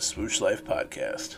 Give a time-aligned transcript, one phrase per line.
[0.00, 1.36] the Swoosh Life Podcast.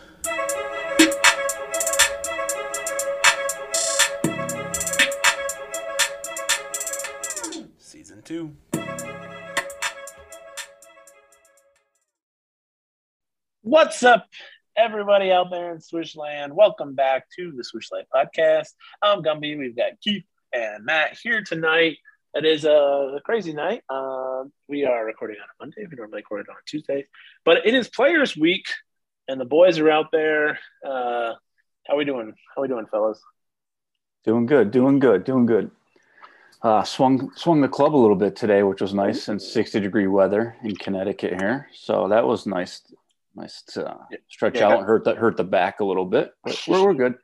[7.77, 8.55] Season 2.
[13.63, 14.27] What's up,
[14.77, 16.55] everybody out there in Swoosh Land?
[16.55, 18.69] Welcome back to the Swoosh Life Podcast.
[19.01, 19.59] I'm Gumby.
[19.59, 20.23] We've got Keith
[20.53, 21.97] and Matt here tonight.
[22.35, 23.83] It is a crazy night.
[23.89, 25.87] Uh, we are recording on a Monday.
[25.89, 27.05] We normally record it on Tuesday,
[27.45, 28.65] but it is Players Week,
[29.27, 30.57] and the boys are out there.
[30.83, 31.33] Uh,
[31.87, 32.33] how we doing?
[32.55, 33.21] How we doing, fellas?
[34.25, 35.69] Doing good, doing good, doing good.
[36.63, 40.07] Uh, swung swung the club a little bit today, which was nice in 60 degree
[40.07, 41.67] weather in Connecticut here.
[41.73, 42.81] So that was nice,
[43.35, 43.97] nice to uh,
[44.29, 44.69] stretch Yeah.
[44.69, 46.31] out and hurt the hurt the back a little bit.
[46.43, 47.15] But we're, we're good.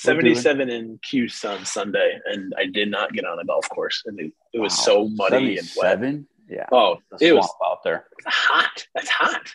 [0.00, 4.18] 77 in Cuse on Sunday, and I did not get on a golf course, and
[4.20, 4.84] it, it was Wow.
[4.84, 5.92] so muddy and wet.
[5.98, 6.26] 77?
[6.48, 8.06] Yeah, Oh, it was out there.
[8.26, 8.86] hot.
[8.94, 9.48] That's hot.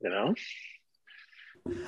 [0.00, 0.34] You know,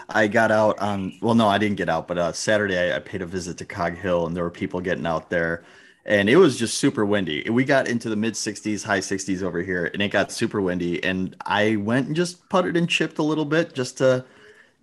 [0.08, 2.98] I got out on well, no, I didn't get out, but uh, Saturday I, I
[3.00, 5.64] paid a visit to Cog Hill, and there were people getting out there,
[6.04, 7.48] and it was just super windy.
[7.50, 11.02] We got into the mid 60s, high 60s over here, and it got super windy.
[11.02, 14.24] And I went and just putted and chipped a little bit just to,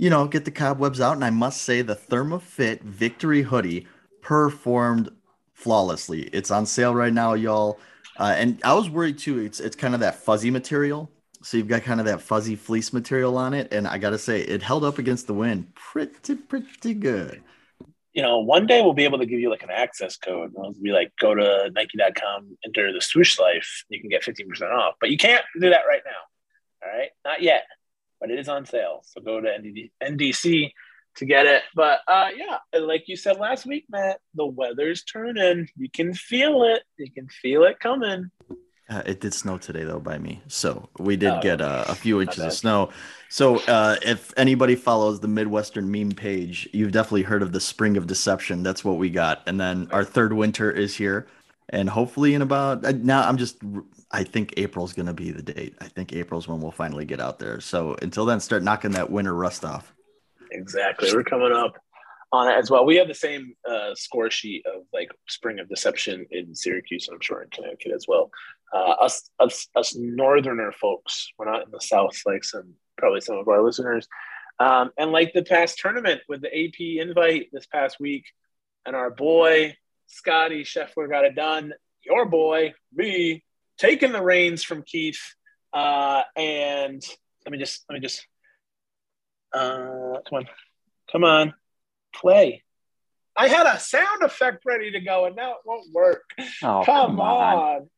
[0.01, 1.13] you know, get the cobwebs out.
[1.13, 3.87] And I must say, the ThermaFit Victory hoodie
[4.21, 5.11] performed
[5.53, 6.23] flawlessly.
[6.33, 7.79] It's on sale right now, y'all.
[8.17, 9.39] Uh, and I was worried too.
[9.39, 11.11] It's it's kind of that fuzzy material.
[11.43, 14.41] So you've got kind of that fuzzy fleece material on it, and I gotta say,
[14.41, 17.43] it held up against the wind pretty pretty good.
[18.13, 20.51] you know, one day we'll be able to give you like an access code.
[20.53, 24.95] It'll be like go to Nike.com, enter the swoosh life, you can get 15% off.
[24.99, 26.87] But you can't do that right now.
[26.87, 27.09] All right.
[27.23, 27.63] Not yet.
[28.21, 29.01] But it is on sale.
[29.03, 30.71] So go to NDD, NDC
[31.17, 31.63] to get it.
[31.75, 35.67] But uh yeah, like you said last week, Matt, the weather's turning.
[35.75, 36.83] You can feel it.
[36.97, 38.31] You can feel it coming.
[38.89, 41.95] Uh, it did snow today though by me, so we did Oh, get uh, a
[41.95, 42.89] few inches of snow.
[43.29, 47.95] So uh, if anybody follows the Midwestern meme page, you've definitely heard of the Spring
[47.95, 48.63] of Deception.
[48.63, 51.27] That's what we got, and then our third winter is here,
[51.69, 53.59] and hopefully in about uh, now I'm just
[54.11, 55.75] I think April's gonna be the date.
[55.79, 57.59] I think April's when we'll finally get out there.
[57.61, 59.93] So until then, start knocking that winter rust off.
[60.51, 61.13] Exactly.
[61.13, 61.77] We're coming up
[62.33, 62.85] on it as well.
[62.85, 67.15] We have the same uh, score sheet of like Spring of Deception in Syracuse, and
[67.15, 68.31] I'm sure in Connecticut as well.
[68.73, 73.37] Uh, us, us, us northerner folks, we're not in the South like some probably some
[73.37, 74.07] of our listeners.
[74.59, 78.25] Um, and like the past tournament with the AP invite this past week,
[78.85, 79.75] and our boy
[80.07, 81.73] Scottie Scheffler got it done.
[82.03, 83.43] Your boy, me,
[83.81, 85.33] taking the reins from Keith.
[85.73, 87.01] Uh, and
[87.45, 88.25] let me just let me just
[89.53, 90.45] uh, come on,
[91.11, 91.53] come on,
[92.15, 92.63] play.
[93.35, 96.23] I had a sound effect ready to go, and now it won't work.
[96.63, 97.89] Oh, come, on.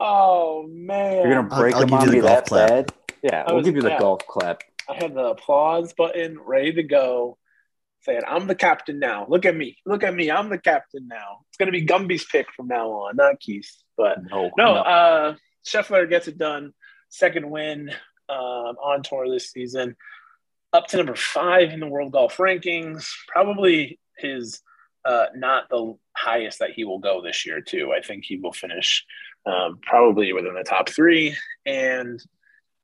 [0.00, 1.26] Oh man!
[1.28, 2.68] You're gonna I'll- break I'll give on you the me golf that clap.
[2.68, 2.92] bad?
[3.22, 3.98] Yeah, I we'll was- give you the yeah.
[3.98, 4.62] golf clap.
[4.88, 7.36] I had the applause button ready to go,
[8.00, 9.26] saying, "I'm the captain now.
[9.28, 9.76] Look at me.
[9.84, 10.30] Look at me.
[10.30, 13.70] I'm the captain now." It's gonna be Gumby's pick from now on, not Keith.
[13.98, 15.34] But No, no, uh,
[15.66, 16.72] Scheffler gets it done.
[17.10, 17.90] Second win
[18.28, 19.96] um, on tour this season.
[20.72, 23.10] Up to number five in the world golf rankings.
[23.26, 24.62] Probably his
[25.04, 27.92] uh, not the highest that he will go this year, too.
[27.92, 29.04] I think he will finish
[29.46, 32.22] um, probably within the top three and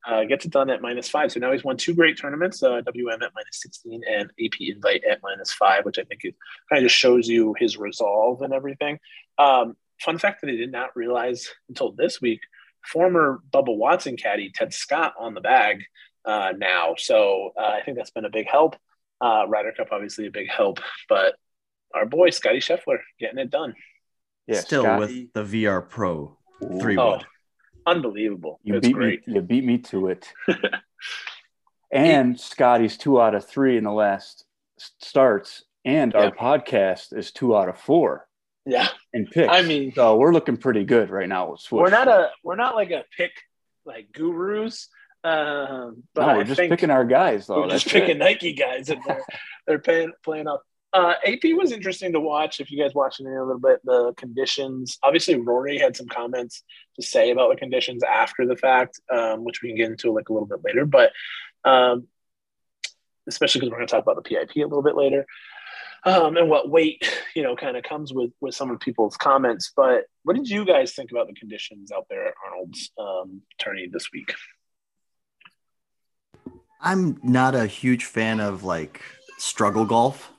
[0.06, 1.32] uh, gets it done at minus five.
[1.32, 5.04] So now he's won two great tournaments uh, WM at minus 16 and AP Invite
[5.04, 6.34] at minus five, which I think is,
[6.70, 8.98] kind of just shows you his resolve and everything.
[9.38, 12.40] Um, fun fact that I did not realize until this week
[12.84, 15.84] former Bubba Watson caddy Ted Scott on the bag
[16.24, 16.94] uh, now.
[16.96, 18.76] So uh, I think that's been a big help.
[19.20, 21.34] Uh, Ryder Cup, obviously, a big help, but
[21.94, 23.74] our boy Scottie Scheffler getting it done.
[24.46, 26.36] yeah, Still Scotty, with the VR Pro
[26.80, 27.24] three wood.
[27.86, 28.60] unbelievable.
[28.62, 29.26] you it's beat great.
[29.26, 29.34] me.
[29.34, 30.32] You beat me to it.
[31.92, 34.44] and Scottie's two out of three in the last
[34.78, 38.26] starts, and our podcast is two out of four
[38.66, 38.88] Yeah.
[39.12, 39.52] And picks.
[39.52, 41.82] I mean- so we're looking pretty good right now with Swoosh.
[41.82, 43.32] We're not a we're not like a pick
[43.84, 44.88] like gurus.
[45.22, 47.62] Um, but no, we're just think picking our guys though.
[47.62, 47.92] we're just it.
[47.92, 49.22] picking Nike guys and they're
[49.66, 50.62] they're playing playing up.
[50.92, 52.60] Uh, AP was interesting to watch.
[52.60, 54.96] If you guys watching it a little bit, the conditions.
[55.02, 56.62] Obviously, Rory had some comments
[56.94, 60.28] to say about the conditions after the fact, um, which we can get into like
[60.28, 60.86] a little bit later.
[60.86, 61.10] But
[61.64, 62.06] um,
[63.26, 65.26] especially because we're going to talk about the PIP a little bit later,
[66.04, 69.72] um, and what weight you know kind of comes with with some of people's comments.
[69.74, 73.88] But what did you guys think about the conditions out there at Arnold's um, tourney
[73.90, 74.34] this week?
[76.80, 79.00] I'm not a huge fan of like
[79.38, 80.30] struggle golf,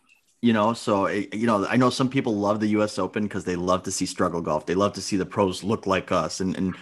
[0.41, 0.73] you know.
[0.73, 2.99] So eh, you know, I know some people love the U.S.
[2.99, 4.65] Open because they love to see struggle golf.
[4.65, 6.75] They love to see the pros look like us, and and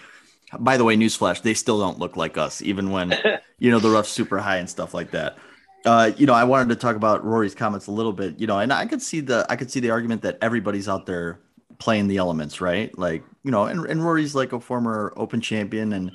[0.58, 3.14] By the way, newsflash, they still don't look like us, even when
[3.58, 5.38] you know the rough's super high and stuff like that.
[5.84, 8.58] Uh, you know, I wanted to talk about Rory's comments a little bit, you know,
[8.58, 11.40] and I could see the I could see the argument that everybody's out there
[11.78, 12.96] playing the elements, right?
[12.96, 16.12] Like, you know, and, and Rory's like a former open champion and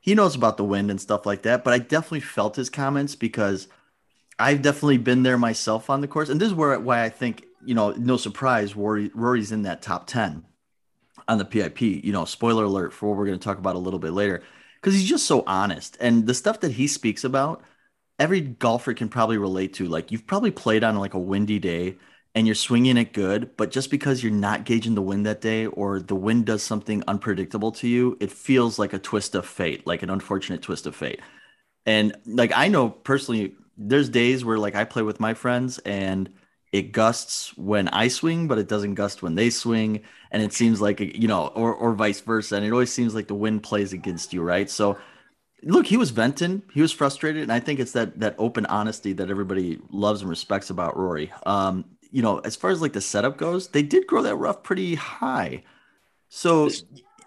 [0.00, 1.64] he knows about the wind and stuff like that.
[1.64, 3.68] But I definitely felt his comments because
[4.38, 6.28] I've definitely been there myself on the course.
[6.28, 9.82] And this is where why I think, you know, no surprise, Rory Rory's in that
[9.82, 10.44] top 10
[11.26, 11.80] on the PIP.
[11.80, 14.42] You know, spoiler alert for what we're going to talk about a little bit later.
[14.76, 15.96] Because he's just so honest.
[16.00, 17.62] And the stuff that he speaks about
[18.18, 19.86] every golfer can probably relate to.
[19.86, 21.96] Like you've probably played on like a windy day
[22.34, 25.66] and you're swinging it good, but just because you're not gauging the wind that day
[25.66, 29.86] or the wind does something unpredictable to you, it feels like a twist of fate,
[29.86, 31.20] like an unfortunate twist of fate.
[31.86, 36.30] And like I know personally, there's days where like I play with my friends and
[36.72, 40.02] it gusts when I swing, but it doesn't gust when they swing.
[40.30, 42.56] And it seems like, you know, or, or vice versa.
[42.56, 44.68] And it always seems like the wind plays against you, right?
[44.68, 44.98] So
[45.62, 49.12] look, he was venting, he was frustrated, and I think it's that that open honesty
[49.14, 51.32] that everybody loves and respects about Rory.
[51.46, 54.62] Um, you know, as far as like the setup goes, they did grow that rough
[54.62, 55.64] pretty high.
[56.28, 56.84] So, it's,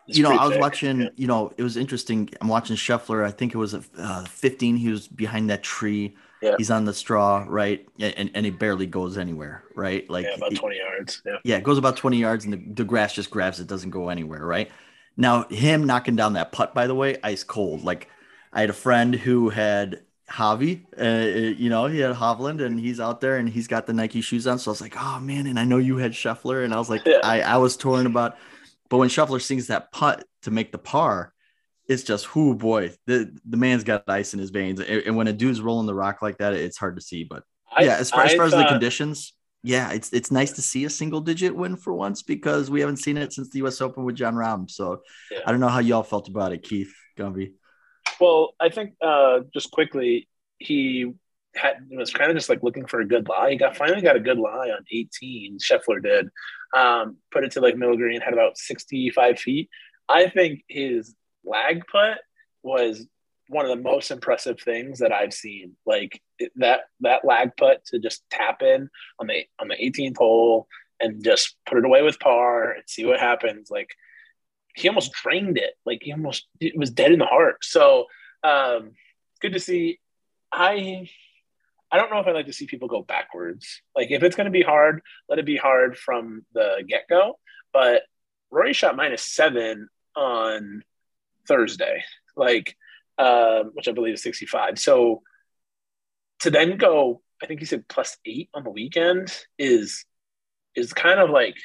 [0.08, 0.62] it's you know, I was thick.
[0.62, 1.02] watching.
[1.02, 1.10] Yeah.
[1.16, 2.30] You know, it was interesting.
[2.42, 3.24] I'm watching Scheffler.
[3.26, 4.76] I think it was a uh, 15.
[4.78, 6.16] He was behind that tree.
[6.42, 6.56] Yeah.
[6.58, 7.88] He's on the straw, right?
[8.00, 10.10] And and he barely goes anywhere, right?
[10.10, 11.22] Like yeah, about 20 yards.
[11.26, 11.38] Yeah.
[11.44, 14.10] Yeah, it goes about 20 yards, and the, the grass just grabs it, doesn't go
[14.10, 14.72] anywhere, right?
[15.18, 17.84] Now, him knocking down that putt, by the way, ice cold.
[17.84, 18.08] Like
[18.54, 23.00] I had a friend who had Javi, uh, you know, he had Hovland and he's
[23.00, 24.60] out there and he's got the Nike shoes on.
[24.60, 25.48] So I was like, oh man.
[25.48, 26.64] And I know you had Scheffler.
[26.64, 27.20] And I was like, yeah.
[27.24, 28.38] I, I was torn about,
[28.90, 31.34] but when Scheffler sings that putt to make the par,
[31.88, 34.80] it's just, whoo boy, the, the man's got ice in his veins.
[34.80, 37.26] And, and when a dude's rolling the rock like that, it's hard to see.
[37.26, 38.60] But I, yeah, as far, as, far thought...
[38.60, 39.34] as the conditions,
[39.64, 42.98] yeah, it's it's nice to see a single digit win for once because we haven't
[42.98, 44.70] seen it since the US Open with Jon Rahm.
[44.70, 45.40] So yeah.
[45.46, 47.54] I don't know how y'all felt about it, Keith Gumby.
[48.22, 50.30] Well, I think uh, just quickly,
[50.60, 51.12] he
[51.56, 53.50] had was kind of just like looking for a good lie.
[53.50, 55.58] He got finally got a good lie on 18.
[55.58, 56.30] Scheffler did.
[56.76, 59.70] Um, put it to like middle green, had about 65 feet.
[60.08, 62.20] I think his lag putt
[62.62, 63.08] was
[63.48, 65.76] one of the most impressive things that I've seen.
[65.88, 66.22] Like
[66.58, 68.88] that that lag putt to just tap in
[69.20, 70.68] on the on the 18th hole
[71.00, 73.72] and just put it away with par and see what happens.
[73.72, 73.90] Like
[74.76, 75.74] he almost drained it.
[75.86, 77.64] Like he almost it was dead in the heart.
[77.64, 78.06] So
[78.44, 78.92] um,
[79.42, 80.00] good to see.
[80.52, 81.10] I
[81.92, 83.82] I don't know if I like to see people go backwards.
[83.96, 87.38] Like if it's going to be hard, let it be hard from the get go.
[87.74, 88.04] But
[88.50, 90.84] Rory shot minus seven on
[91.48, 92.04] Thursday,
[92.36, 92.76] like
[93.18, 94.80] uh, which I believe is sixty five.
[94.80, 95.22] So
[96.40, 100.06] to then go, I think he said plus eight on the weekend is
[100.76, 101.56] is kind of like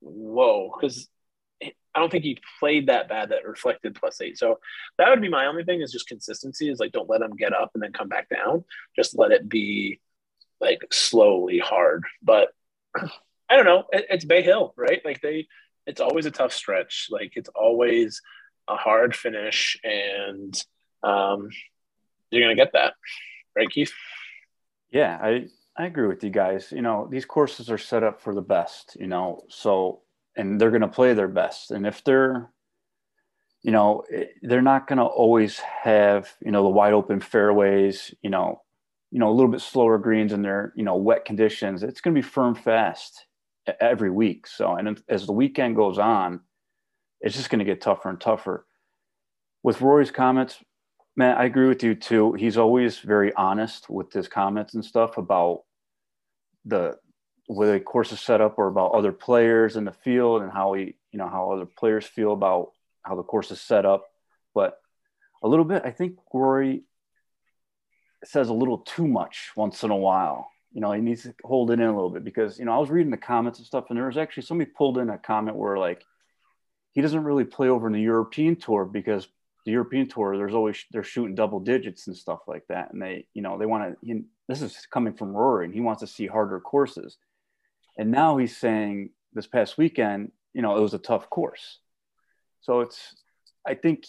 [0.00, 1.08] whoa because
[1.96, 4.36] I don't think he played that bad that reflected plus eight.
[4.36, 4.58] So
[4.98, 7.54] that would be my only thing is just consistency is like don't let him get
[7.54, 8.64] up and then come back down.
[8.94, 10.00] Just let it be
[10.60, 12.04] like slowly hard.
[12.22, 12.48] But
[13.48, 13.84] I don't know.
[13.92, 15.00] It, it's Bay Hill, right?
[15.04, 15.46] Like they,
[15.86, 17.08] it's always a tough stretch.
[17.10, 18.20] Like it's always
[18.68, 20.54] a hard finish, and
[21.02, 21.48] um,
[22.30, 22.94] you're gonna get that,
[23.54, 23.92] right, Keith?
[24.90, 25.46] Yeah, I
[25.76, 26.72] I agree with you guys.
[26.72, 28.96] You know, these courses are set up for the best.
[28.98, 30.02] You know, so
[30.36, 31.70] and they're going to play their best.
[31.70, 32.50] And if they're,
[33.62, 38.14] you know, eh, they're not going to always have, you know, the wide open fairways,
[38.22, 38.62] you know,
[39.10, 41.82] you know, a little bit slower greens in their, you know, wet conditions.
[41.82, 43.26] It's going to be firm fast
[43.80, 44.46] every week.
[44.46, 46.40] So, and as the weekend goes on,
[47.20, 48.66] it's just going to get tougher and tougher.
[49.62, 50.62] With Rory's comments,
[51.16, 52.34] man, I agree with you too.
[52.34, 55.62] He's always very honest with his comments and stuff about
[56.64, 56.96] the
[57.46, 60.72] where the course is set up or about other players in the field and how
[60.72, 62.72] we, you know, how other players feel about
[63.02, 64.04] how the course is set up.
[64.54, 64.78] But
[65.42, 66.82] a little bit, I think Rory
[68.24, 70.50] says a little too much once in a while.
[70.72, 72.78] You know, he needs to hold it in a little bit because, you know, I
[72.78, 75.56] was reading the comments and stuff, and there was actually somebody pulled in a comment
[75.56, 76.04] where like
[76.92, 79.28] he doesn't really play over in the European tour because
[79.64, 83.26] the European tour, there's always they're shooting double digits and stuff like that, and they,
[83.34, 84.24] you know, they want to.
[84.48, 87.18] This is coming from Rory, and he wants to see harder courses.
[87.96, 91.78] And now he's saying this past weekend, you know, it was a tough course.
[92.60, 93.14] So it's,
[93.66, 94.04] I think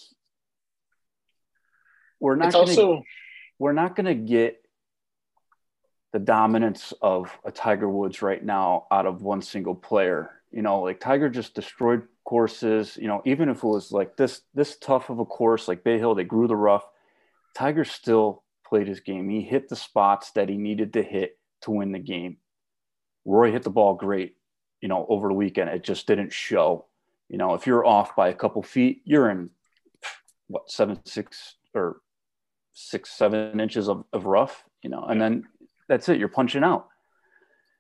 [2.20, 3.04] we're not gonna, also
[3.60, 4.62] we're not going to get
[6.14, 10.32] the dominance of a Tiger Woods right now out of one single player.
[10.52, 12.98] You know, like Tiger just destroyed courses.
[13.00, 15.98] You know, even if it was like this this tough of a course like Bay
[15.98, 16.86] Hill, they grew the rough.
[17.56, 19.30] Tiger still played his game.
[19.30, 22.38] He hit the spots that he needed to hit to win the game.
[23.28, 24.38] Roy hit the ball great,
[24.82, 25.70] you know, over the weekend.
[25.70, 26.86] It just didn't show.
[27.28, 29.50] You know, if you're off by a couple feet, you're in
[30.48, 31.98] what seven six or
[32.74, 35.44] six seven inches of, of rough, you know, and then
[35.90, 36.20] that's it.
[36.20, 36.88] You're punching out,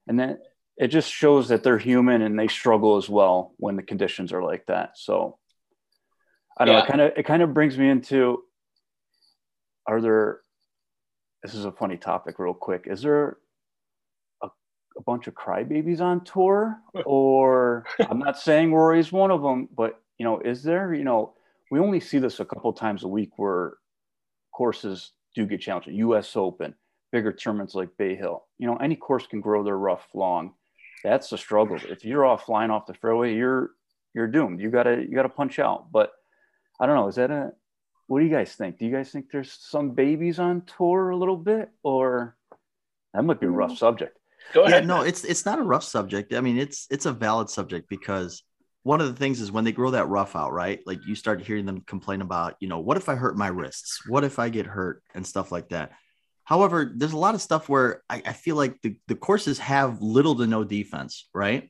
[0.06, 0.38] and then
[0.76, 4.44] it just shows that they're human and they struggle as well when the conditions are
[4.44, 4.98] like that.
[4.98, 5.38] So
[6.58, 6.80] I don't yeah.
[6.80, 6.86] know.
[6.86, 8.44] It kind of it kind of brings me into
[9.88, 10.42] are there
[11.42, 12.84] this is a funny topic real quick.
[12.88, 13.38] Is there
[14.98, 16.80] a, a bunch of crybabies on tour?
[17.06, 21.34] Or I'm not saying Rory's one of them, but you know, is there, you know,
[21.70, 23.78] we only see this a couple times a week where
[24.54, 25.90] courses do get challenged.
[25.90, 26.74] US Open,
[27.12, 28.46] bigger tournaments like Bay Hill.
[28.58, 30.54] You know, any course can grow their rough long.
[31.04, 31.78] That's the struggle.
[31.88, 33.72] If you're off flying off the fairway, you're
[34.14, 34.60] you're doomed.
[34.60, 35.92] You gotta you gotta punch out.
[35.92, 36.12] But
[36.80, 37.08] I don't know.
[37.08, 37.52] Is that a
[38.08, 38.80] what do you guys think?
[38.80, 42.36] Do you guys think there's some babies on tour a little bit, or
[43.14, 43.78] that might be a rough mm.
[43.78, 44.17] subject?
[44.54, 44.84] Go ahead.
[44.84, 46.34] Yeah, no, it's it's not a rough subject.
[46.34, 48.44] I mean, it's it's a valid subject because
[48.88, 50.80] one of the things is when they grow that rough out, right?
[50.86, 54.08] Like you start hearing them complain about, you know, what if I hurt my wrists?
[54.08, 55.92] What if I get hurt and stuff like that.
[56.46, 60.02] However, there's a lot of stuff where I, I feel like the, the courses have
[60.02, 61.70] little to no defense, right?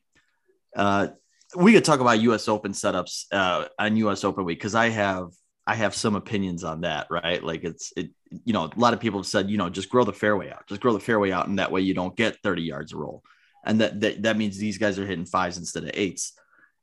[0.75, 1.07] Uh,
[1.55, 2.47] we could talk about U.S.
[2.47, 4.23] Open setups uh, on U.S.
[4.23, 5.29] Open week because I have
[5.67, 7.43] I have some opinions on that, right?
[7.43, 8.11] Like it's it,
[8.45, 10.65] you know, a lot of people have said, you know, just grow the fairway out,
[10.65, 13.21] just grow the fairway out, and that way you don't get 30 yards a roll,
[13.65, 16.33] and that that, that means these guys are hitting fives instead of eights,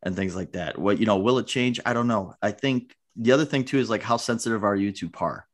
[0.02, 0.78] and things like that.
[0.78, 1.80] What you know, will it change?
[1.86, 2.34] I don't know.
[2.42, 5.46] I think the other thing too is like how sensitive are you to par?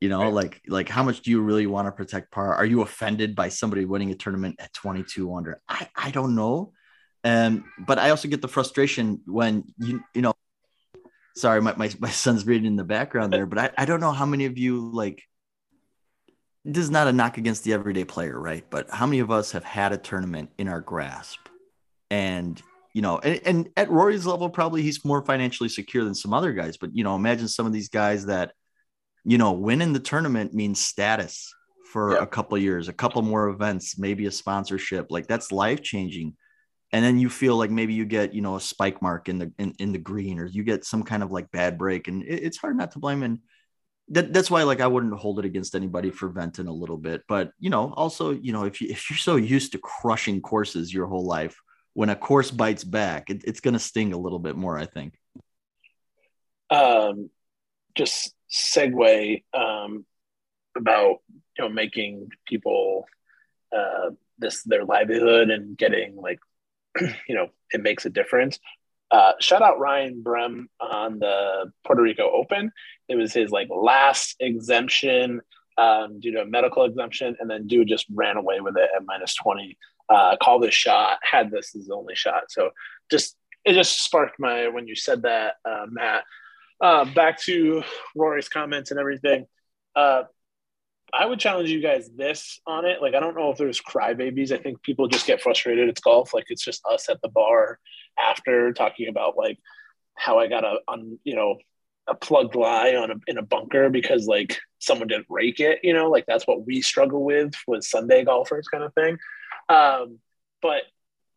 [0.00, 0.32] You know, right.
[0.32, 2.54] like like how much do you really want to protect par?
[2.54, 5.60] Are you offended by somebody winning a tournament at 22 under?
[5.68, 6.72] I I don't know.
[7.24, 10.32] And but I also get the frustration when you you know
[11.36, 14.12] sorry, my, my, my son's reading in the background there, but I, I don't know
[14.12, 15.22] how many of you like
[16.64, 18.64] this is not a knock against the everyday player, right?
[18.70, 21.40] But how many of us have had a tournament in our grasp?
[22.10, 22.60] And
[22.94, 26.52] you know, and, and at Rory's level, probably he's more financially secure than some other
[26.52, 26.76] guys.
[26.76, 28.52] But you know, imagine some of these guys that,
[29.24, 31.52] you know, winning the tournament means status
[31.90, 32.22] for yeah.
[32.22, 35.06] a couple years, a couple more events, maybe a sponsorship.
[35.10, 36.36] Like that's life changing
[36.92, 39.52] and then you feel like maybe you get you know a spike mark in the
[39.58, 42.42] in, in the green or you get some kind of like bad break and it,
[42.44, 43.38] it's hard not to blame and
[44.08, 47.22] that, that's why like i wouldn't hold it against anybody for venting a little bit
[47.28, 50.92] but you know also you know if you if you're so used to crushing courses
[50.92, 51.56] your whole life
[51.94, 54.86] when a course bites back it, it's going to sting a little bit more i
[54.86, 55.14] think.
[56.70, 57.30] Um
[57.94, 60.06] just segue um
[60.76, 61.18] about
[61.58, 63.04] you know making people
[63.76, 66.40] uh this their livelihood and getting like
[67.28, 68.58] you know, it makes a difference.
[69.10, 72.72] Uh, shout out Ryan Brehm on the Puerto Rico Open.
[73.08, 75.42] It was his like last exemption
[75.76, 79.04] um, due to a medical exemption, and then dude just ran away with it at
[79.04, 79.76] minus twenty.
[80.08, 82.44] Uh, called his shot, had this as his only shot.
[82.48, 82.70] So
[83.10, 86.24] just it just sparked my when you said that, uh, Matt.
[86.80, 87.84] Uh, back to
[88.16, 89.46] Rory's comments and everything.
[89.94, 90.24] Uh,
[91.14, 93.02] I would challenge you guys this on it.
[93.02, 94.50] Like, I don't know if there's crybabies.
[94.50, 95.88] I think people just get frustrated.
[95.88, 96.32] It's golf.
[96.32, 97.78] Like, it's just us at the bar
[98.18, 99.58] after talking about like
[100.14, 101.56] how I got a on you know
[102.08, 105.80] a plugged lie on a, in a bunker because like someone didn't rake it.
[105.82, 109.18] You know, like that's what we struggle with with Sunday golfers kind of thing.
[109.68, 110.18] Um,
[110.60, 110.82] but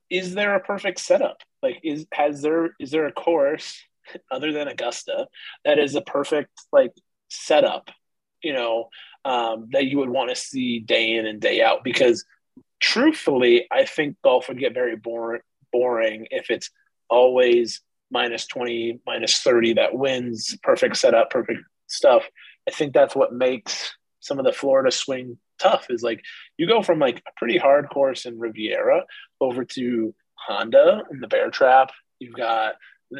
[0.10, 1.38] is there a perfect setup?
[1.62, 3.82] Like, is has there is there a course
[4.32, 5.28] other than Augusta
[5.64, 6.92] that is a perfect like
[7.30, 7.90] setup?
[8.44, 8.90] You know,
[9.26, 11.84] um, that you would want to see day in and day out.
[11.84, 12.24] Because
[12.82, 15.42] truthfully i think golf would get very boring
[15.72, 16.70] boring if it's
[17.10, 22.24] always minus 20 minus 30 that wins perfect setup perfect stuff.
[22.68, 26.22] I think that's what makes some of the florida swing tough is like
[26.58, 29.04] you go from like a pretty hard course in riviera
[29.40, 31.92] over to honda and the bear trap.
[32.20, 32.76] You've got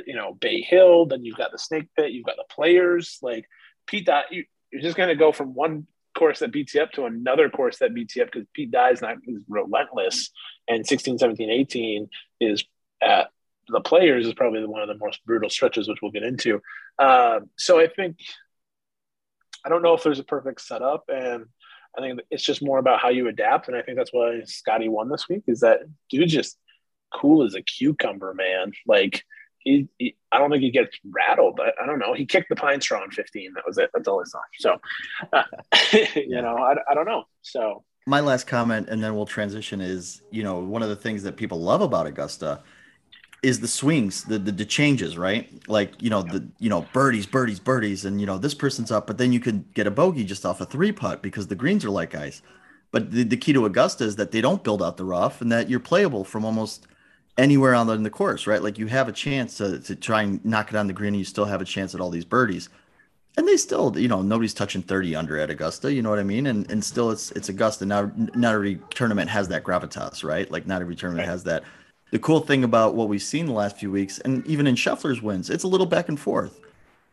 [0.06, 3.20] you know bay hill then you've got the snake pit you've got the players.
[3.22, 3.46] Like
[3.88, 6.92] pete that you, you're just going to go from one course that beats you up
[6.94, 10.32] to another course that beats you up because Pete Dye is not is relentless.
[10.68, 12.10] And 16, 17, 18
[12.42, 12.64] is
[13.02, 13.30] at
[13.68, 16.62] the players is probably one of the most brutal stretches, which we'll get into.
[17.00, 18.18] Uh, so I think
[19.66, 21.46] I don't know if there's a perfect setup, and
[21.98, 23.68] I think it's just more about how you adapt.
[23.68, 25.44] And I think that's why Scottie won this week.
[25.48, 26.58] Is that dude just
[27.14, 28.74] cool as a cucumber, man?
[28.86, 29.24] Like
[29.66, 31.58] he, he, I don't think he gets rattled.
[31.58, 32.14] but I don't know.
[32.14, 33.54] He kicked the pine straw in 15.
[33.54, 33.90] That was it.
[33.94, 34.40] That's all I saw.
[34.60, 34.78] So,
[35.34, 35.44] uh,
[36.16, 37.26] you know, I, I don't know.
[37.42, 41.24] So my last comment, and then we'll transition is, you know, one of the things
[41.24, 42.62] that people love about Augusta
[43.42, 45.50] is the swings, the, the, the changes, right?
[45.68, 48.06] Like, you know, the, you know, birdies, birdies, birdies.
[48.06, 50.62] And, you know, this person's up, but then you could get a bogey just off
[50.62, 52.42] a three putt because the greens are like ice.
[52.92, 55.52] But the, the key to Augusta is that they don't build out the rough and
[55.52, 56.86] that you're playable from almost–
[57.38, 58.62] anywhere on the, in the course, right?
[58.62, 61.18] Like you have a chance to, to try and knock it on the green and
[61.18, 62.70] you still have a chance at all these birdies.
[63.38, 66.24] and they still, you know, nobody's touching 30 under at Augusta, you know what I
[66.24, 66.48] mean?
[66.48, 67.86] And and still it's it's Augusta.
[67.86, 70.50] Now not every tournament has that gravitas, right?
[70.50, 71.32] Like not every tournament right.
[71.32, 71.64] has that.
[72.12, 75.22] The cool thing about what we've seen the last few weeks, and even in Scheffler's
[75.22, 76.62] wins, it's a little back and forth.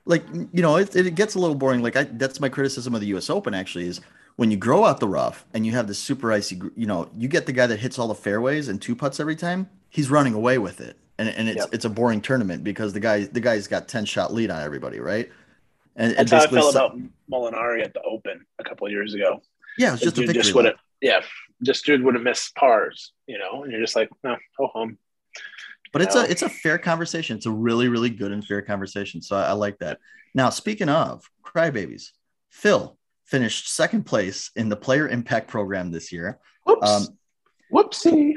[0.04, 1.82] Like, you know, it, it gets a little boring.
[1.82, 4.00] Like I that's my criticism of the US Open actually is
[4.36, 7.28] when you grow out the rough and you have the super icy, you know, you
[7.28, 10.34] get the guy that hits all the fairways and two putts every time, he's running
[10.34, 10.98] away with it.
[11.18, 11.68] And, and it's yep.
[11.72, 14.98] it's a boring tournament because the guy the guy's got 10 shot lead on everybody,
[14.98, 15.30] right?
[15.94, 16.98] And, That's how I felt about
[17.30, 19.42] Molinari at the Open a couple of years ago.
[19.76, 20.42] Yeah, it was just a victory.
[20.42, 21.20] Just yeah,
[21.62, 24.96] just dude would have missed pars, you know, and you're just like, no, go home.
[25.92, 27.36] But it's a it's a fair conversation.
[27.36, 29.20] It's a really really good and fair conversation.
[29.20, 29.98] So I, I like that.
[30.34, 32.08] Now speaking of crybabies,
[32.50, 32.96] Phil
[33.26, 36.38] finished second place in the Player Impact Program this year.
[36.66, 37.06] Um,
[37.72, 38.34] Whoopsie.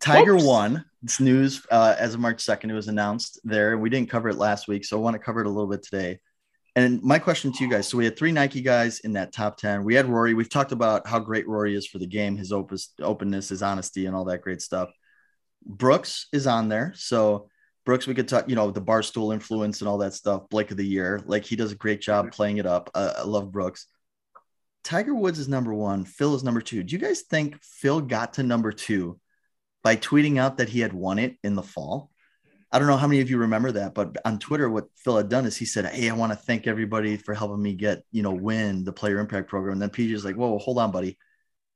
[0.00, 0.46] Tiger Whoops.
[0.46, 0.84] won.
[1.02, 2.70] It's news uh, as of March 2nd.
[2.70, 3.76] It was announced there.
[3.78, 5.82] We didn't cover it last week, so I want to cover it a little bit
[5.82, 6.20] today.
[6.76, 9.56] And my question to you guys so we had three Nike guys in that top
[9.56, 9.84] 10.
[9.84, 10.34] We had Rory.
[10.34, 14.06] We've talked about how great Rory is for the game, his opus, openness, his honesty,
[14.06, 14.90] and all that great stuff.
[15.66, 16.92] Brooks is on there.
[16.96, 17.48] So,
[17.84, 20.48] Brooks, we could talk, you know, the barstool influence and all that stuff.
[20.48, 21.20] Blake of the year.
[21.26, 22.88] Like he does a great job playing it up.
[22.94, 23.86] Uh, I love Brooks.
[24.82, 26.04] Tiger Woods is number one.
[26.04, 26.82] Phil is number two.
[26.82, 29.20] Do you guys think Phil got to number two
[29.82, 32.10] by tweeting out that he had won it in the fall?
[32.72, 35.28] I don't know how many of you remember that, but on Twitter, what Phil had
[35.28, 38.22] done is he said, Hey, I want to thank everybody for helping me get, you
[38.22, 39.80] know, win the player impact program.
[39.80, 41.18] And then is like, Whoa, hold on, buddy.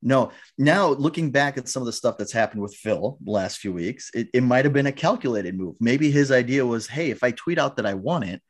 [0.03, 3.59] No, now looking back at some of the stuff that's happened with Phil the last
[3.59, 5.77] few weeks, it, it might have been a calculated move.
[5.81, 8.41] Maybe his idea was, Hey, if I tweet out that I won it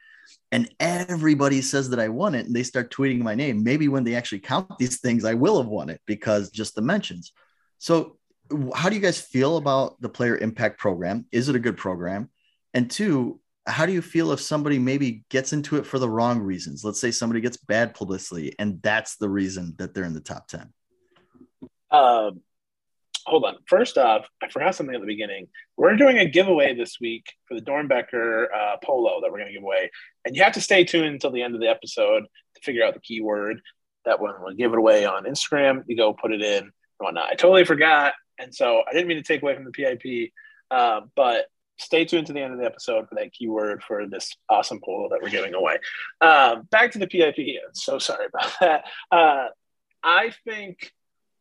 [0.50, 4.04] and everybody says that I won it and they start tweeting my name, maybe when
[4.04, 7.32] they actually count these things, I will have won it because just the mentions.
[7.78, 8.18] So,
[8.74, 11.26] how do you guys feel about the player impact program?
[11.32, 12.30] Is it a good program?
[12.74, 16.40] And two, how do you feel if somebody maybe gets into it for the wrong
[16.40, 16.84] reasons?
[16.84, 20.48] Let's say somebody gets bad publicity and that's the reason that they're in the top
[20.48, 20.72] 10.
[21.90, 22.40] Um,
[23.26, 23.56] hold on.
[23.66, 25.48] First off, I forgot something at the beginning.
[25.76, 29.54] We're doing a giveaway this week for the Doernbecher uh, polo that we're going to
[29.54, 29.90] give away.
[30.24, 32.94] And you have to stay tuned until the end of the episode to figure out
[32.94, 33.60] the keyword.
[34.04, 35.84] That one we'll give it away on Instagram.
[35.86, 37.30] You go put it in and whatnot.
[37.30, 38.12] I totally forgot.
[38.38, 40.32] And so I didn't mean to take away from the PIP,
[40.70, 41.46] uh, but
[41.78, 45.08] stay tuned to the end of the episode for that keyword for this awesome polo
[45.08, 45.78] that we're giving away.
[46.20, 47.36] Um, back to the PIP.
[47.72, 48.84] So sorry about that.
[49.10, 49.46] Uh,
[50.02, 50.92] I think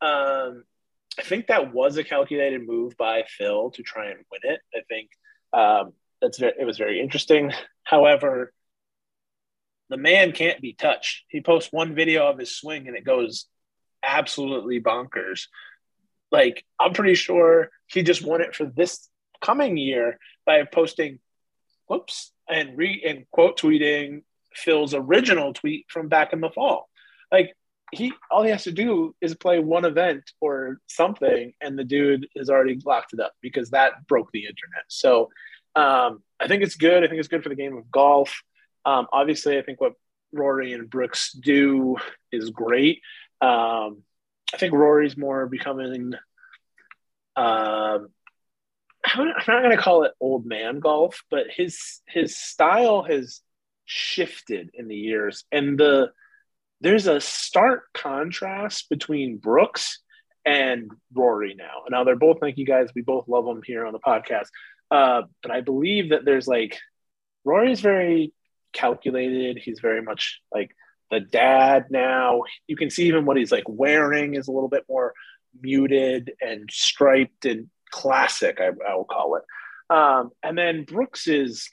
[0.02, 0.63] um,
[1.19, 4.60] I think that was a calculated move by Phil to try and win it.
[4.76, 5.10] I think
[5.54, 7.52] um, that's very, it was very interesting.
[7.84, 8.52] However,
[9.89, 11.23] the man can't be touched.
[11.28, 13.45] He posts one video of his swing and it goes
[14.02, 15.47] absolutely bonkers.
[16.32, 19.08] Like I'm pretty sure he just won it for this
[19.41, 21.19] coming year by posting,
[21.88, 24.23] whoops, and re and quote tweeting
[24.54, 26.89] Phil's original tweet from back in the fall.
[27.32, 27.56] Like
[27.93, 32.27] he, all he has to do is play one event or something, and the dude
[32.38, 34.84] has already locked it up because that broke the internet.
[34.88, 35.29] So
[35.75, 37.03] um, I think it's good.
[37.03, 38.41] I think it's good for the game of golf.
[38.86, 39.93] Um, obviously, I think what
[40.32, 41.97] Rory and Brooks do
[42.32, 43.01] is great.
[43.41, 44.03] Um,
[44.53, 46.13] I think Rory's more becoming
[47.36, 48.10] um,
[49.06, 53.41] I'm not going to call it old man golf, but his his style has
[53.86, 56.12] shifted in the years, and the
[56.84, 60.00] there's a stark contrast between Brooks
[60.46, 61.84] and Rory now.
[61.89, 62.89] Now they're both thank you guys.
[62.93, 64.48] We both love them here on the podcast,
[64.91, 66.78] uh, but I believe that there's like
[67.46, 68.34] Rory's very
[68.74, 69.58] calculated.
[69.58, 70.76] He's very much like
[71.10, 72.41] the dad now.
[72.67, 75.13] You can see even what he's like wearing is a little bit more
[75.62, 79.43] muted and striped and classic, I, I will call it.
[79.89, 81.69] Um, and then Brooks is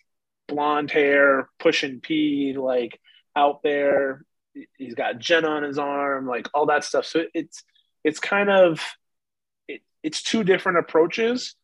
[0.46, 3.00] blonde hair, pushing pee, like
[3.34, 4.24] out there.
[4.76, 7.06] He's got Jen on his arm, like all that stuff.
[7.06, 7.62] So it's
[8.04, 8.80] it's kind of
[9.68, 11.54] it, it's two different approaches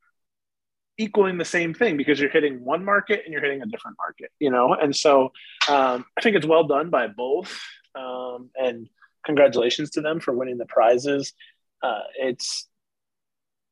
[0.98, 4.30] equaling the same thing because you're hitting one market and you're hitting a different market,
[4.38, 4.74] you know.
[4.74, 5.32] And so
[5.68, 7.58] um, I think it's well done by both,
[7.94, 8.88] um, and
[9.24, 11.32] congratulations to them for winning the prizes.
[11.82, 12.68] Uh, it's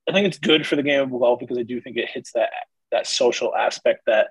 [0.09, 2.33] I think it's good for the game of golf because I do think it hits
[2.33, 2.51] that
[2.91, 4.29] that social aspect that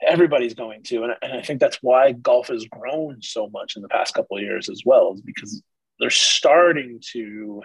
[0.00, 3.82] everybody's going to, and, and I think that's why golf has grown so much in
[3.82, 5.62] the past couple of years as well, is because
[5.98, 7.62] they're starting to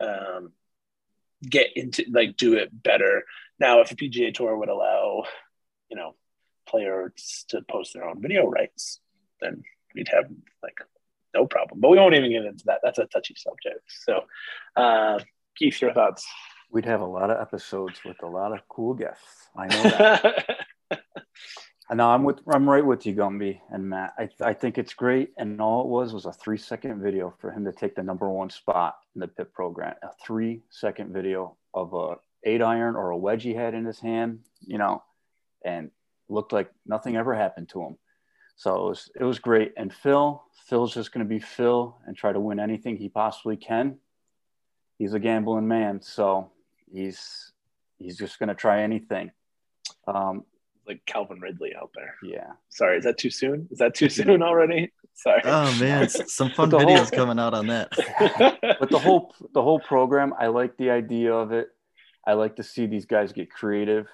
[0.00, 0.52] um,
[1.42, 3.24] get into like do it better.
[3.58, 5.24] Now, if the PGA Tour would allow,
[5.90, 6.14] you know,
[6.66, 9.00] players to post their own video rights,
[9.40, 9.62] then
[9.94, 10.24] we'd have
[10.62, 10.78] like
[11.34, 11.80] no problem.
[11.80, 12.80] But we won't even get into that.
[12.82, 13.82] That's a touchy subject.
[14.04, 14.24] So,
[14.76, 15.18] uh,
[15.56, 16.26] Keith, your thoughts?
[16.72, 19.48] We'd have a lot of episodes with a lot of cool guests.
[19.56, 20.56] I know that.
[21.92, 24.14] No, I'm with I'm right with you, Gumby and Matt.
[24.16, 27.50] I I think it's great, and all it was was a three second video for
[27.50, 29.96] him to take the number one spot in the PIP program.
[30.02, 33.98] A three second video of a eight iron or a wedge he had in his
[33.98, 35.02] hand, you know,
[35.64, 35.90] and
[36.28, 37.98] looked like nothing ever happened to him.
[38.56, 39.72] So it was, it was great.
[39.76, 43.56] And Phil, Phil's just going to be Phil and try to win anything he possibly
[43.56, 43.98] can.
[44.98, 46.50] He's a gambling man, so
[46.92, 47.52] he's
[47.98, 49.32] he's just going to try anything.
[50.06, 50.44] Um,
[50.90, 52.16] like Calvin Ridley out there.
[52.22, 52.52] Yeah.
[52.68, 53.68] Sorry, is that too soon?
[53.70, 54.92] Is that too soon already?
[55.14, 55.40] Sorry.
[55.44, 57.90] Oh man, some fun videos whole, coming out on that.
[58.80, 61.68] but the whole the whole program, I like the idea of it.
[62.26, 64.08] I like to see these guys get creative.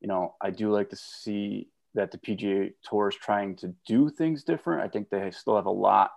[0.00, 4.10] You know, I do like to see that the PGA Tour is trying to do
[4.10, 4.82] things different.
[4.82, 6.10] I think they still have a lot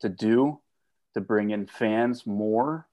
[0.00, 0.60] to do
[1.14, 2.86] to bring in fans more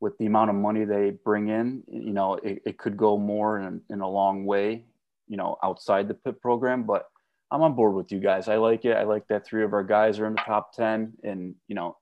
[0.00, 1.82] with the amount of money they bring in.
[1.88, 4.84] You know, it, it could go more in, in a long way
[5.28, 7.04] you know, outside the PIP program, but
[7.50, 8.48] I'm on board with you guys.
[8.48, 8.96] I like it.
[8.96, 11.96] I like that three of our guys are in the top 10 and, you know,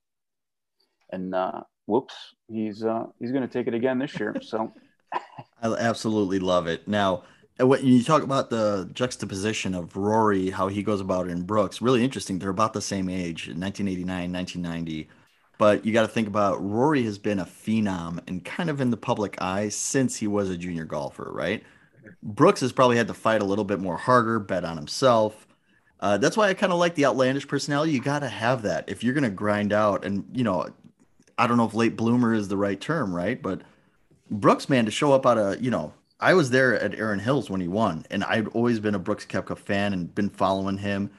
[1.11, 2.15] and, uh, whoops,
[2.49, 4.35] he's, uh, he's going to take it again this year.
[4.43, 4.73] So
[5.63, 6.89] I absolutely love it.
[6.89, 7.23] Now,
[7.59, 11.81] when you talk about the juxtaposition of Rory, how he goes about it in Brooks,
[11.81, 12.39] really interesting.
[12.39, 15.09] They're about the same age, 1989, 1990.
[15.59, 18.91] But you got to think about Rory has been a phenom and kind of in
[18.91, 21.63] the public eye since he was a junior golfer, right?
[22.23, 25.47] Brooks has probably had to fight a little bit more harder, bet on himself.
[26.01, 27.93] Uh, that's why I kind of like the outlandish personality.
[27.93, 30.05] You got to have that if you're going to grind out.
[30.05, 30.69] And, you know,
[31.39, 33.41] I don't know if late bloomer is the right term, right?
[33.41, 33.63] But
[34.31, 37.51] Brooks, man, to show up out of, you know, I was there at Erin Hills
[37.51, 41.11] when he won, and I've always been a Brooks Koepka fan and been following him,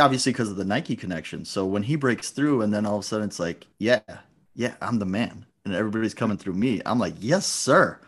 [0.00, 1.44] obviously because of the Nike connection.
[1.44, 4.00] So when he breaks through, and then all of a sudden it's like, yeah,
[4.54, 6.80] yeah, I'm the man, and everybody's coming through me.
[6.86, 7.98] I'm like, yes, sir.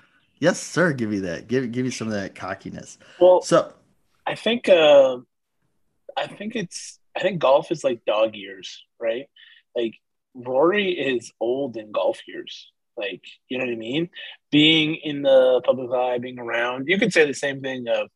[0.40, 0.92] Yes, sir.
[0.94, 1.48] Give me that.
[1.48, 2.98] Give give me some of that cockiness.
[3.20, 3.72] Well, so
[4.26, 5.18] I think uh,
[6.16, 9.26] I think it's I think golf is like dog years, right?
[9.76, 9.94] Like
[10.34, 12.70] Rory is old in golf years.
[12.96, 14.08] Like you know what I mean?
[14.50, 16.88] Being in the public eye, being around.
[16.88, 18.08] You could say the same thing of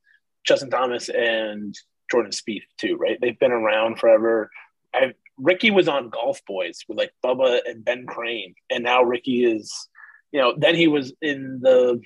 [0.45, 1.75] Justin Thomas and
[2.11, 3.19] Jordan Spieth too, right?
[3.21, 4.51] They've been around forever.
[4.95, 9.45] I Rickie was on Golf Boys with like Bubba and Ben Crane, and now Rickie
[9.45, 9.89] is
[10.35, 12.01] you know, then he was in the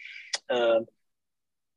[0.50, 0.80] uh,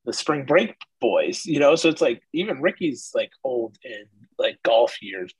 [0.03, 4.03] the spring break boys, you know, so it's like even Rickie's like old in
[4.37, 5.33] like golf years.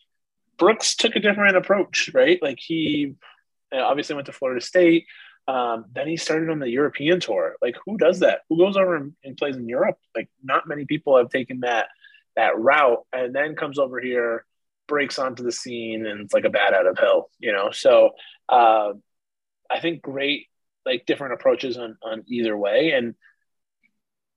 [0.57, 2.41] Brooks took a different approach, right?
[2.41, 3.15] Like he
[3.73, 5.05] obviously went to Florida State.
[5.49, 7.55] Um, then he started on the European tour.
[7.61, 8.41] Like who does that?
[8.47, 9.97] Who goes over and, plays in Europe?
[10.15, 11.87] Like not many people have taken that
[12.37, 14.45] that route and then comes over here,
[14.87, 17.71] breaks onto the scene, and it's like a bat out of hell, you know.
[17.71, 18.11] So
[18.47, 18.93] uh,
[19.69, 20.47] I think great
[20.85, 22.91] like different approaches on on either way.
[22.91, 23.15] And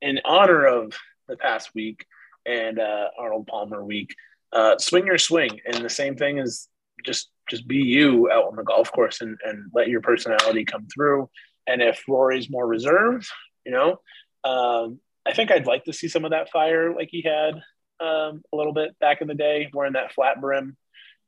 [0.01, 0.93] in honor of
[1.29, 2.07] the past week
[2.47, 4.15] and uh, Arnold Palmer week,
[4.53, 6.69] uh, swing your swing, and the same thing is
[7.05, 10.87] just just be you out on the golf course and and let your personality come
[10.87, 11.29] through.
[11.67, 13.27] And if Rory's more reserved,
[13.65, 14.01] you know,
[14.45, 17.55] um, I think I'd like to see some of that fire like he had
[18.01, 20.77] um, a little bit back in the day, wearing that flat brim,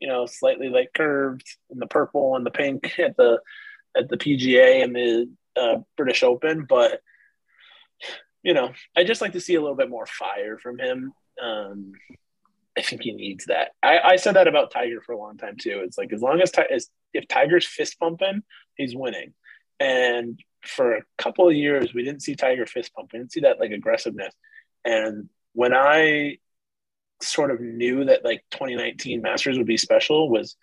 [0.01, 3.41] you know, slightly like curved in the purple and the pink at the
[3.97, 7.01] at the PGA and the uh, British Open, but
[8.43, 11.13] you know, I just like to see a little bit more fire from him.
[11.43, 11.93] Um,
[12.79, 13.73] I think he needs that.
[13.83, 15.83] I, I, said that about Tiger for a long time too.
[15.85, 18.43] It's like as long as, as if Tiger's fist pumping,
[18.77, 19.33] he's winning.
[19.81, 23.11] And for a couple of years, we didn't see Tiger fist pump.
[23.13, 24.35] We didn't see that like aggressiveness.
[24.85, 26.39] And when I
[27.23, 30.57] sort of knew that like 2019 Masters would be special was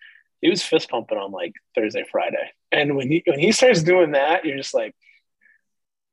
[0.44, 2.52] he was fist pumping on like Thursday, Friday.
[2.70, 4.94] And when he when he starts doing that, you're just like,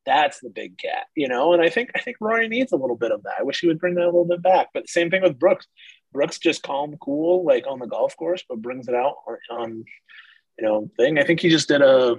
[0.07, 1.53] that's the big cat, you know.
[1.53, 3.35] And I think I think Rory needs a little bit of that.
[3.41, 4.69] I wish he would bring that a little bit back.
[4.73, 5.67] But same thing with Brooks.
[6.13, 9.17] Brooks just calm, cool, like on the golf course, but brings it out
[9.51, 9.85] on,
[10.59, 11.19] you know, thing.
[11.19, 12.17] I think he just did a,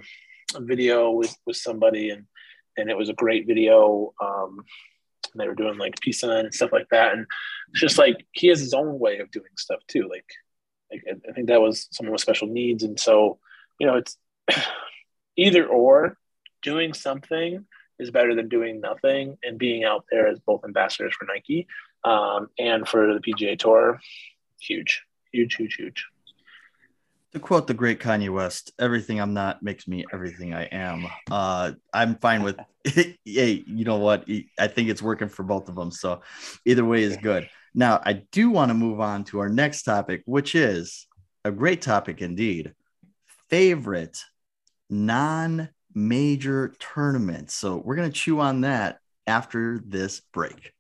[0.54, 2.26] a video with with somebody, and
[2.78, 4.13] and it was a great video.
[4.21, 4.65] Um,
[5.38, 7.26] they were doing like peace sign and stuff like that, and
[7.69, 10.10] it's just like he has his own way of doing stuff too.
[10.10, 10.26] Like
[10.93, 13.39] I think that was someone with special needs, and so
[13.80, 14.17] you know, it's
[15.38, 16.17] either or.
[16.63, 17.65] Doing something
[17.97, 21.65] is better than doing nothing, and being out there as both ambassadors for Nike
[22.04, 23.99] um, and for the PGA Tour,
[24.60, 26.06] huge, huge, huge, huge.
[27.34, 31.08] To quote the great Kanye West, everything I'm not makes me everything I am.
[31.32, 34.27] Uh, I'm fine with, hey, you know what?
[34.60, 35.91] I think it's working for both of them.
[35.91, 36.21] So
[36.65, 37.49] either way is good.
[37.73, 41.07] Now, I do want to move on to our next topic, which is
[41.45, 42.73] a great topic indeed
[43.49, 44.23] favorite
[44.89, 47.53] non major tournaments.
[47.53, 50.73] So we're going to chew on that after this break.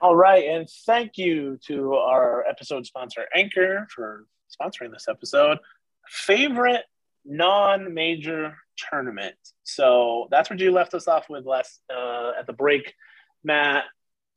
[0.00, 5.58] All right, and thank you to our episode sponsor Anchor for sponsoring this episode.
[6.08, 6.84] Favorite
[7.24, 9.34] non-major tournament.
[9.62, 12.94] So that's what you left us off with last uh, at the break,
[13.44, 13.84] Matt.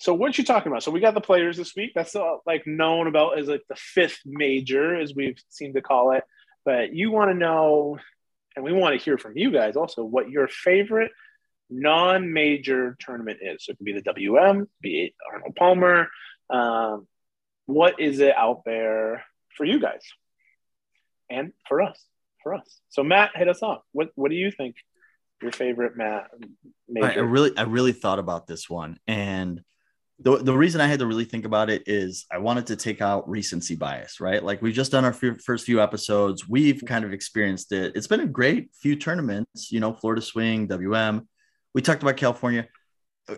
[0.04, 0.84] So what you talking about?
[0.84, 1.94] So we got the players this week.
[1.96, 6.12] That's uh, like known about as like the fifth major, as we've seemed to call
[6.12, 6.26] it.
[6.66, 7.98] But you want to know,
[8.54, 11.13] and we want to hear from you guys also, what your favorite
[11.70, 13.63] non-major tournament is.
[13.63, 16.10] So it could be the WM, be it Arnold Palmer.
[16.50, 17.08] Um,
[17.66, 19.24] what is it out there
[19.56, 20.02] for you guys
[21.30, 22.04] and for us?
[22.44, 22.82] For us.
[22.89, 23.84] So Matt, hit us off.
[23.94, 24.76] What What do you think?
[25.42, 26.30] Your favorite Matt?
[26.89, 27.22] Major?
[27.22, 29.63] I really, I really thought about this one, and
[30.24, 33.02] the, the reason I had to really think about it is I wanted to take
[33.02, 34.42] out recency bias, right?
[34.42, 36.48] Like we've just done our f- first few episodes.
[36.48, 37.94] We've kind of experienced it.
[37.96, 41.28] It's been a great few tournaments, you know, Florida Swing, WM.
[41.74, 42.68] We talked about California.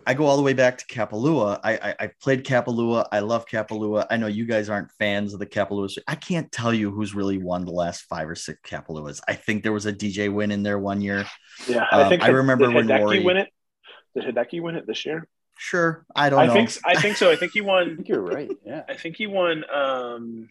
[0.05, 1.59] I go all the way back to Kapalua.
[1.63, 3.07] I, I, I played Kapalua.
[3.11, 4.05] I love Kapalua.
[4.11, 5.95] I know you guys aren't fans of the Kapalua.
[6.07, 9.21] I can't tell you who's really won the last five or six Kapaluas.
[9.27, 11.25] I think there was a DJ win in there one year.
[11.67, 13.49] Yeah, I um, think I remember did when Hideki win it.
[14.15, 15.27] Did Hideki win it this year?
[15.57, 16.53] Sure, I don't I know.
[16.53, 17.31] think I think so.
[17.31, 17.83] I think he won.
[17.91, 18.51] I think you're right.
[18.65, 20.49] Yeah, I think he won um,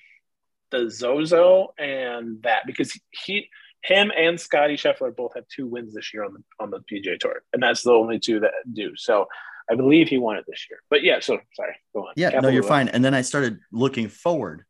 [0.70, 3.48] the Zozo and that because he,
[3.82, 7.18] him, and Scottie Scheffler both have two wins this year on the on the PGA
[7.18, 8.92] Tour, and that's the only two that do.
[8.96, 9.28] So
[9.70, 10.80] I believe he won it this year.
[10.88, 12.14] But yeah, so sorry, go on.
[12.16, 12.88] Yeah, Capital no, you're fine.
[12.88, 14.64] And then I started looking forward,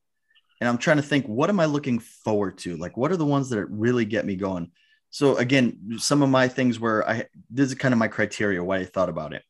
[0.60, 2.76] and I'm trying to think, what am I looking forward to?
[2.76, 4.72] Like, what are the ones that really get me going?
[5.10, 8.78] So again, some of my things where I this is kind of my criteria why
[8.78, 9.44] I thought about it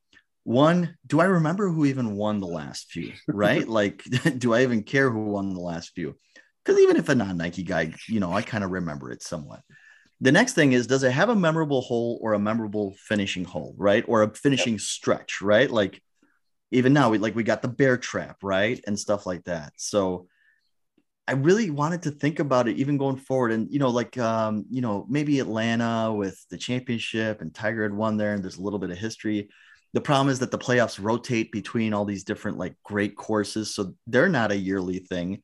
[0.45, 3.13] one, do I remember who even won the last few?
[3.27, 3.67] Right?
[3.81, 4.05] like,
[4.39, 6.17] do I even care who won the last few?
[6.65, 9.61] Because even if a non Nike guy, you know, I kind of remember it somewhat.
[10.21, 13.75] The next thing is, does it have a memorable hole or a memorable finishing hole,
[13.77, 14.05] right?
[14.07, 14.81] Or a finishing yep.
[14.81, 15.71] stretch, right?
[15.71, 16.01] Like,
[16.71, 18.81] even now, we like we got the bear trap, right?
[18.87, 19.73] And stuff like that.
[19.77, 20.29] So,
[21.27, 23.53] I really wanted to think about it even going forward.
[23.53, 27.95] And, you know, like, um, you know, maybe Atlanta with the championship and Tiger had
[27.95, 29.49] won there and there's a little bit of history
[29.95, 33.95] the problem is that the playoffs rotate between all these different like great courses so
[34.09, 35.41] they're not a yearly thing.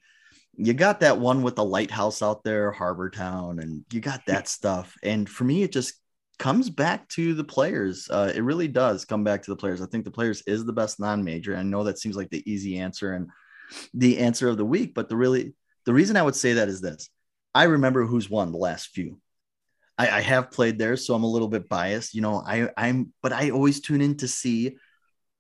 [0.56, 4.48] You got that one with the lighthouse out there harbor town and you got that
[4.48, 5.94] stuff and for me it just
[6.38, 8.08] comes back to the players.
[8.10, 9.80] Uh, it really does come back to the players.
[9.80, 12.78] I think the players is the best non-major i know that seems like the easy
[12.78, 13.28] answer and
[13.94, 15.54] the answer of the week but the really
[15.86, 17.08] the reason i would say that is this.
[17.54, 19.20] I remember who's won the last few
[20.00, 22.14] I, I have played there, so I'm a little bit biased.
[22.14, 24.78] You know, I I'm but I always tune in to see,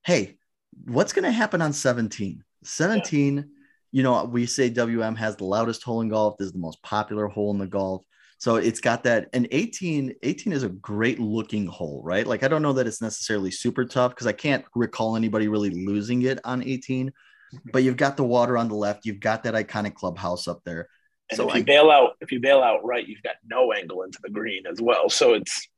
[0.04, 0.36] hey,
[0.84, 2.44] what's going to happen on 17?
[2.62, 3.42] 17, yeah.
[3.90, 6.36] you know, we say WM has the loudest hole in golf.
[6.36, 8.02] This is the most popular hole in the golf.
[8.36, 9.28] So it's got that.
[9.32, 12.26] And 18, 18 is a great looking hole, right?
[12.26, 15.70] Like I don't know that it's necessarily super tough because I can't recall anybody really
[15.70, 17.08] losing it on 18.
[17.08, 17.70] Mm-hmm.
[17.72, 19.06] But you've got the water on the left.
[19.06, 20.88] You've got that iconic clubhouse up there.
[21.30, 23.72] And so if you I, bail out, if you bail out right, you've got no
[23.72, 25.08] angle into the green as well.
[25.08, 25.68] So it's,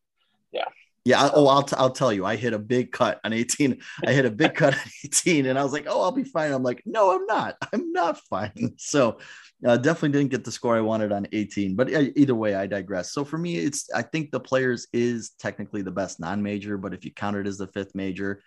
[0.52, 0.64] yeah.
[1.04, 1.30] Yeah.
[1.34, 3.80] Oh, I'll, t- I'll tell you, I hit a big cut on 18.
[4.06, 6.52] I hit a big cut on 18 and I was like, oh, I'll be fine.
[6.52, 7.56] I'm like, no, I'm not.
[7.72, 8.52] I'm not fine.
[8.78, 9.18] So
[9.66, 13.12] uh, definitely didn't get the score I wanted on 18, but either way, I digress.
[13.12, 17.04] So for me, it's, I think the players is technically the best non-major, but if
[17.04, 18.42] you count it as the fifth major,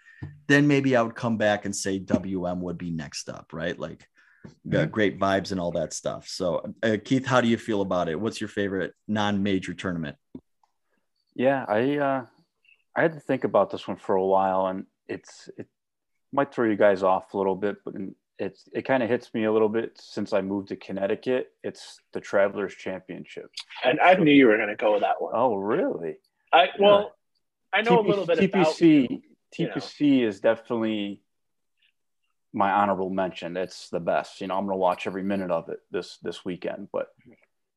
[0.47, 3.77] then maybe I would come back and say WM would be next up, right?
[3.77, 4.07] Like.
[4.67, 6.27] Great vibes and all that stuff.
[6.27, 8.19] So, uh, Keith, how do you feel about it?
[8.19, 10.17] What's your favorite non-major tournament?
[11.35, 12.25] Yeah, I uh,
[12.95, 15.67] I had to think about this one for a while, and it's it
[16.31, 17.93] might throw you guys off a little bit, but
[18.39, 21.47] it's it kind of hits me a little bit since I moved to Connecticut.
[21.63, 23.51] It's the Travelers Championship,
[23.83, 25.33] and I knew you were going to go with that one.
[25.35, 26.15] Oh, really?
[26.53, 27.11] I well,
[27.73, 27.79] yeah.
[27.79, 29.05] I know TP, a little bit TPC.
[29.05, 29.21] About,
[29.57, 30.27] TPC know.
[30.27, 31.21] is definitely
[32.55, 33.57] my honorable mention.
[33.57, 34.39] It's the best.
[34.39, 36.87] You know, I'm going to watch every minute of it this this weekend.
[36.91, 37.09] But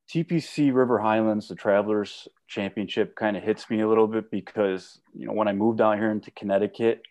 [0.08, 5.26] TPC River Highlands, the Travelers Championship, kind of hits me a little bit because you
[5.26, 7.02] know when I moved out here into Connecticut,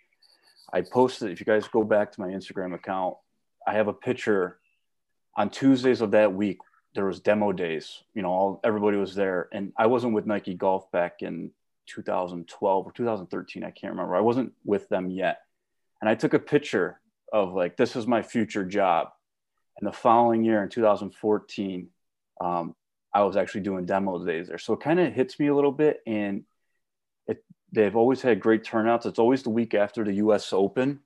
[0.71, 1.31] I posted.
[1.31, 3.17] If you guys go back to my Instagram account,
[3.67, 4.59] I have a picture
[5.35, 6.59] on Tuesdays of that week.
[6.95, 8.01] There was demo days.
[8.15, 11.51] You know, all everybody was there, and I wasn't with Nike Golf back in
[11.87, 13.63] 2012 or 2013.
[13.65, 14.15] I can't remember.
[14.15, 15.41] I wasn't with them yet,
[15.99, 19.09] and I took a picture of like this is my future job.
[19.79, 21.89] And the following year in 2014
[22.39, 22.75] um,
[23.13, 24.57] i was actually doing demo days there.
[24.57, 26.43] So it kind of hits me a little bit and
[27.27, 29.05] it, they've always had great turnouts.
[29.05, 30.99] It's always the week after the us open.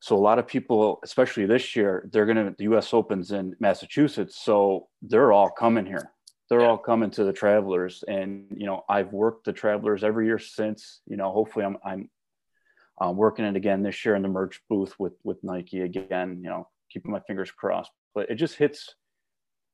[0.00, 3.56] So a lot of people especially this year they're going to the us opens in
[3.60, 4.36] massachusetts.
[4.42, 6.10] So they're all coming here.
[6.48, 6.68] They're yeah.
[6.68, 8.04] all coming to the travelers.
[8.08, 12.10] And you know i've worked the travelers every year since you know hopefully i'm i'm
[13.00, 16.40] Um, working it again this year in the merch booth with with Nike again.
[16.42, 17.90] You know, keeping my fingers crossed.
[18.14, 18.94] But it just hits.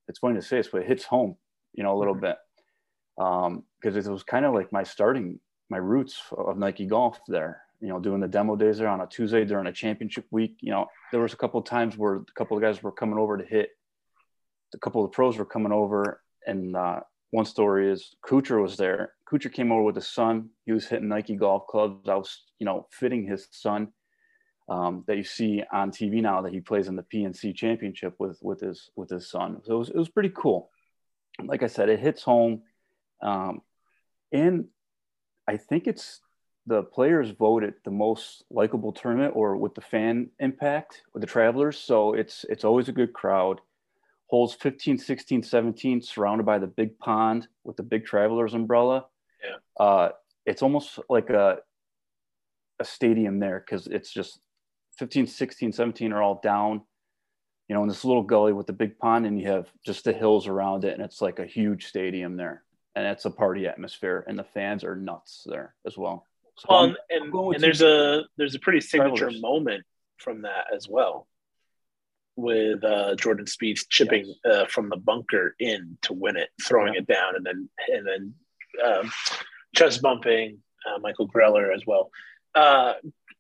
[0.09, 1.37] It's funny to say this, but it hits home.
[1.75, 2.27] You know, a little mm-hmm.
[2.27, 2.37] bit
[3.17, 7.63] because um, it was kind of like my starting my roots of Nike Golf there.
[7.81, 10.57] You know, doing the demo days there on a Tuesday during a championship week.
[10.61, 13.19] You know, there was a couple of times where a couple of guys were coming
[13.19, 13.71] over to hit.
[14.75, 18.77] A couple of the pros were coming over, and uh, one story is Kuchar was
[18.77, 19.13] there.
[19.31, 20.51] Kuchar came over with his son.
[20.67, 22.09] He was hitting Nike golf clubs.
[22.09, 23.89] I was, you know, fitting his son
[24.69, 28.39] um, that you see on TV now that he plays in the PNC Championship with
[28.43, 29.61] with his with his son.
[29.65, 30.71] So it was it was pretty cool.
[31.43, 32.63] Like I said, it hits home,
[33.23, 33.63] um,
[34.33, 34.67] and
[35.47, 36.21] I think it's
[36.67, 41.79] the players voted the most likable tournament or with the fan impact with the travelers.
[41.79, 43.61] So it's it's always a good crowd
[44.31, 49.07] holes 15, 16, 17, surrounded by the big pond with the big traveler's umbrella.
[49.45, 49.85] Yeah.
[49.85, 50.11] Uh,
[50.47, 51.59] it's almost like a,
[52.79, 54.41] a stadium there because it's just
[54.99, 56.83] 15, 16, 17 are all down,
[57.69, 60.13] you know, in this little gully with the big pond, and you have just the
[60.13, 62.63] hills around it, and it's like a huge stadium there.
[62.97, 66.27] And it's a party atmosphere, and the fans are nuts there as well.
[66.59, 69.41] So um, and, and there's a there's a pretty signature travelers.
[69.41, 69.85] moment
[70.19, 71.27] from that as well
[72.37, 74.55] with uh, Jordan Spieth chipping yes.
[74.55, 77.01] uh, from the bunker in to win it, throwing yeah.
[77.01, 78.35] it down, and then and then
[78.85, 79.11] um,
[79.75, 82.11] chest bumping uh, Michael Greller as well.
[82.55, 82.95] Uh,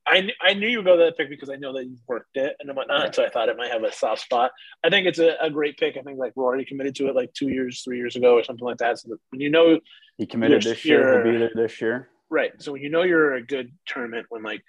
[0.07, 2.57] I, I knew you would go that pick because I know that you've worked it
[2.59, 4.51] and whatnot, so I thought it might have a soft spot.
[4.85, 5.97] I think it's a, a, great pick.
[5.97, 8.43] I think like we're already committed to it like two years, three years ago, or
[8.43, 8.99] something like that.
[8.99, 9.79] So when you know
[10.17, 12.09] he committed this year, he'll be there this year.
[12.29, 12.53] Right.
[12.59, 14.63] So when you know you're a good tournament, when like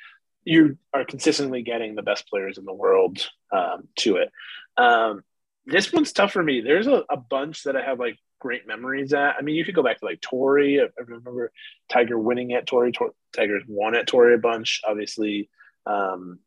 [0.43, 4.32] you are consistently getting the best players in the world um, to it.
[4.78, 5.24] Um,
[5.65, 6.62] this one's tough for me.
[6.62, 9.36] There's a, a, bunch that I have like great memories at.
[9.38, 10.82] I mean, you could go back to like Torrey.
[10.82, 11.51] I, I remember
[11.89, 12.91] Tiger winning at Torrey.
[12.91, 14.82] Tor- Tiger's won at Torrey a bunch.
[14.86, 15.49] Obviously,
[15.86, 16.39] um,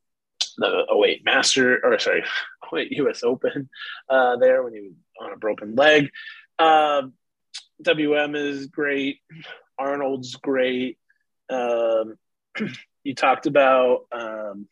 [0.59, 2.25] the 08 Master, or sorry,
[2.75, 3.71] 08 US Open
[4.11, 6.11] uh, there when he was on a broken leg.
[6.59, 7.15] Um,
[7.83, 9.21] WM is great.
[9.79, 10.99] Arnold's great.
[11.49, 12.17] Um,
[13.05, 14.69] you talked about um,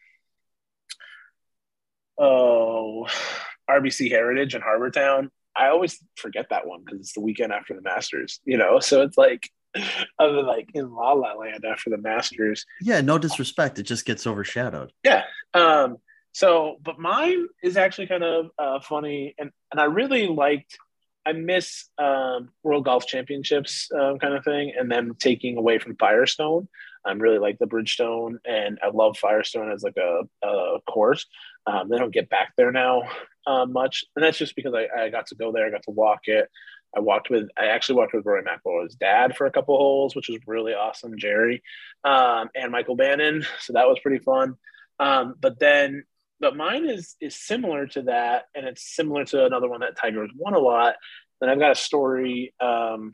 [2.19, 3.07] oh
[3.71, 5.31] RBC Heritage in Harbour Town.
[5.57, 8.81] I always forget that one because it's the weekend after the Masters, you know.
[8.81, 9.51] So it's like
[10.19, 12.67] I'm like in La La Land after the Masters.
[12.81, 14.93] Yeah, no disrespect, it just gets overshadowed.
[15.05, 15.25] Yeah.
[15.55, 15.99] Um,
[16.33, 20.79] so, but mine is actually kind of uh, funny, and and I really liked.
[21.25, 25.97] I miss um, World Golf Championships um, kind of thing, and then taking away from
[25.97, 26.69] Firestone.
[27.05, 31.27] I really like the Bridgestone, and I love Firestone as like a, a course.
[31.67, 33.03] Um, they don't get back there now
[33.47, 35.67] uh, much, and that's just because I, I got to go there.
[35.67, 36.49] I got to walk it.
[36.95, 40.29] I walked with, I actually walked with Rory McIlroy's dad for a couple holes, which
[40.29, 41.63] was really awesome, Gerry,
[42.05, 43.47] um, and Michael Bannon.
[43.61, 44.57] So that was pretty fun.
[44.99, 46.05] Um, but then,
[46.39, 50.23] but mine is is similar to that, and it's similar to another one that Tiger
[50.23, 50.97] has won a lot.
[51.41, 52.55] And I've got a story.
[52.61, 53.13] Um,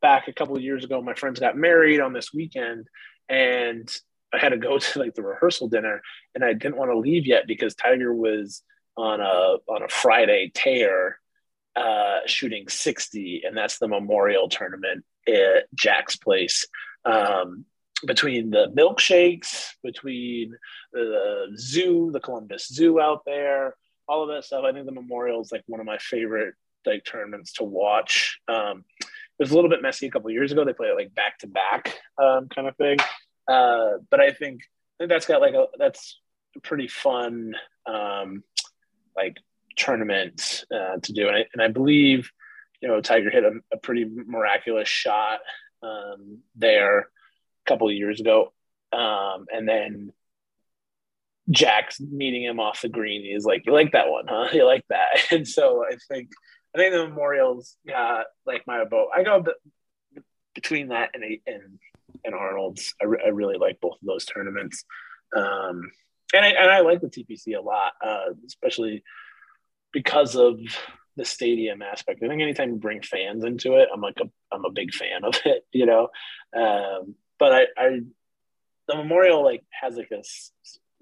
[0.00, 2.86] back a couple of years ago, my friends got married on this weekend,
[3.28, 3.92] and
[4.32, 6.02] I had to go to like the rehearsal dinner,
[6.34, 8.62] and I didn't want to leave yet because Tiger was
[8.96, 11.18] on a on a Friday tear,
[11.76, 16.66] uh, shooting sixty, and that's the Memorial Tournament at Jack's Place.
[17.04, 17.64] Um,
[18.06, 20.54] between the milkshakes, between
[20.92, 23.74] the zoo, the Columbus Zoo out there,
[24.06, 26.54] all of that stuff, I think the Memorial is like one of my favorite
[26.86, 28.40] like tournaments to watch.
[28.48, 30.64] Um, it was a little bit messy a couple years ago.
[30.64, 32.98] They play it like back to back kind of thing.
[33.48, 36.18] Uh, but I think I think that's got like a that's
[36.56, 37.54] a pretty fun
[37.86, 38.42] um,
[39.16, 39.36] like
[39.76, 42.30] tournament uh, to do, and I, and I believe
[42.80, 45.40] you know Tiger hit a, a pretty miraculous shot
[45.82, 47.04] um, there a
[47.66, 48.52] couple of years ago,
[48.92, 50.12] um, and then
[51.50, 53.22] Jack's meeting him off the green.
[53.22, 54.48] He's like, "You like that one, huh?
[54.52, 56.30] You like that?" And so I think
[56.74, 59.08] I think the Memorials got like my vote.
[59.14, 59.44] I go
[60.54, 61.78] between that and and
[62.24, 62.94] and Arnold's.
[63.00, 64.84] I, re- I really like both of those tournaments,
[65.36, 65.90] um,
[66.34, 69.02] and I and I like the TPC a lot, uh, especially
[69.92, 70.58] because of
[71.16, 72.22] the stadium aspect.
[72.22, 75.24] I think anytime you bring fans into it, I'm like a I'm a big fan
[75.24, 76.08] of it, you know.
[76.56, 78.00] Um, but I, I
[78.88, 80.22] the Memorial like has like a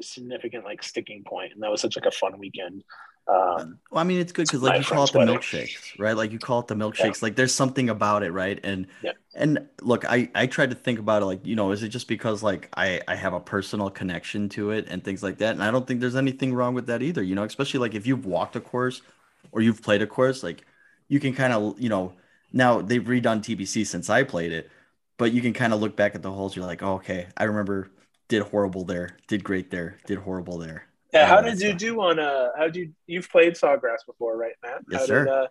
[0.02, 2.82] significant like sticking point, and that was such like a fun weekend
[3.28, 5.36] um, well, I mean, it's good because like you call it the wedding.
[5.36, 6.16] milkshakes, right?
[6.16, 7.00] Like you call it the milkshakes.
[7.00, 7.22] Yeah.
[7.22, 8.60] Like there's something about it, right?
[8.62, 9.12] And yeah.
[9.34, 12.06] and look, I I tried to think about it, like you know, is it just
[12.06, 15.52] because like I I have a personal connection to it and things like that?
[15.52, 17.22] And I don't think there's anything wrong with that either.
[17.22, 19.02] You know, especially like if you've walked a course
[19.50, 20.64] or you've played a course, like
[21.08, 22.12] you can kind of you know
[22.52, 24.70] now they've redone TPC since I played it,
[25.18, 26.54] but you can kind of look back at the holes.
[26.54, 27.90] You're like, oh, okay, I remember
[28.28, 29.16] did horrible there.
[29.26, 29.98] Did great there.
[30.06, 30.86] Did horrible there.
[31.12, 34.54] Yeah, how did you do on uh how did you you've played sawgrass before, right,
[34.62, 34.82] Matt?
[34.90, 35.24] Yes, how sir.
[35.24, 35.46] Did, uh,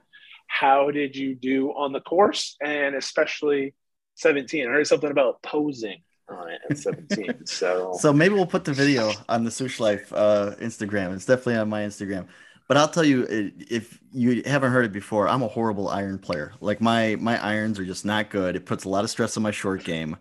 [0.47, 3.73] how did you do on the course and especially
[4.15, 4.67] 17?
[4.67, 7.45] I heard something about posing on it at 17.
[7.45, 11.13] so So maybe we'll put the video on the Swoosh Life uh, Instagram.
[11.13, 12.27] It's definitely on my Instagram.
[12.67, 16.51] But I'll tell you, if you haven't heard it before, I'm a horrible iron player.
[16.61, 18.55] Like my my irons are just not good.
[18.55, 20.17] It puts a lot of stress on my short game.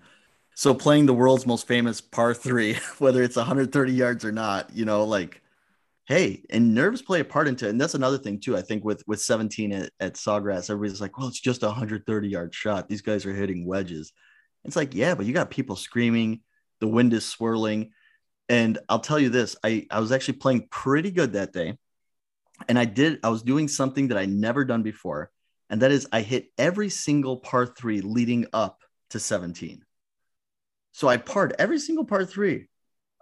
[0.57, 4.85] So playing the world's most famous par three, whether it's 130 yards or not, you
[4.85, 5.43] know, like,
[6.07, 7.71] hey, and nerves play a part into it.
[7.71, 8.57] And that's another thing too.
[8.57, 12.29] I think with with 17 at, at Sawgrass, everybody's like, well, it's just a 130
[12.29, 12.89] yard shot.
[12.89, 14.13] These guys are hitting wedges.
[14.65, 16.41] It's like, yeah, but you got people screaming,
[16.81, 17.91] the wind is swirling.
[18.49, 21.77] And I'll tell you this, I, I was actually playing pretty good that day.
[22.69, 25.31] And I did, I was doing something that I never done before.
[25.71, 28.81] And that is I hit every single par three leading up
[29.11, 29.84] to 17.
[30.95, 32.69] So I parred every single par three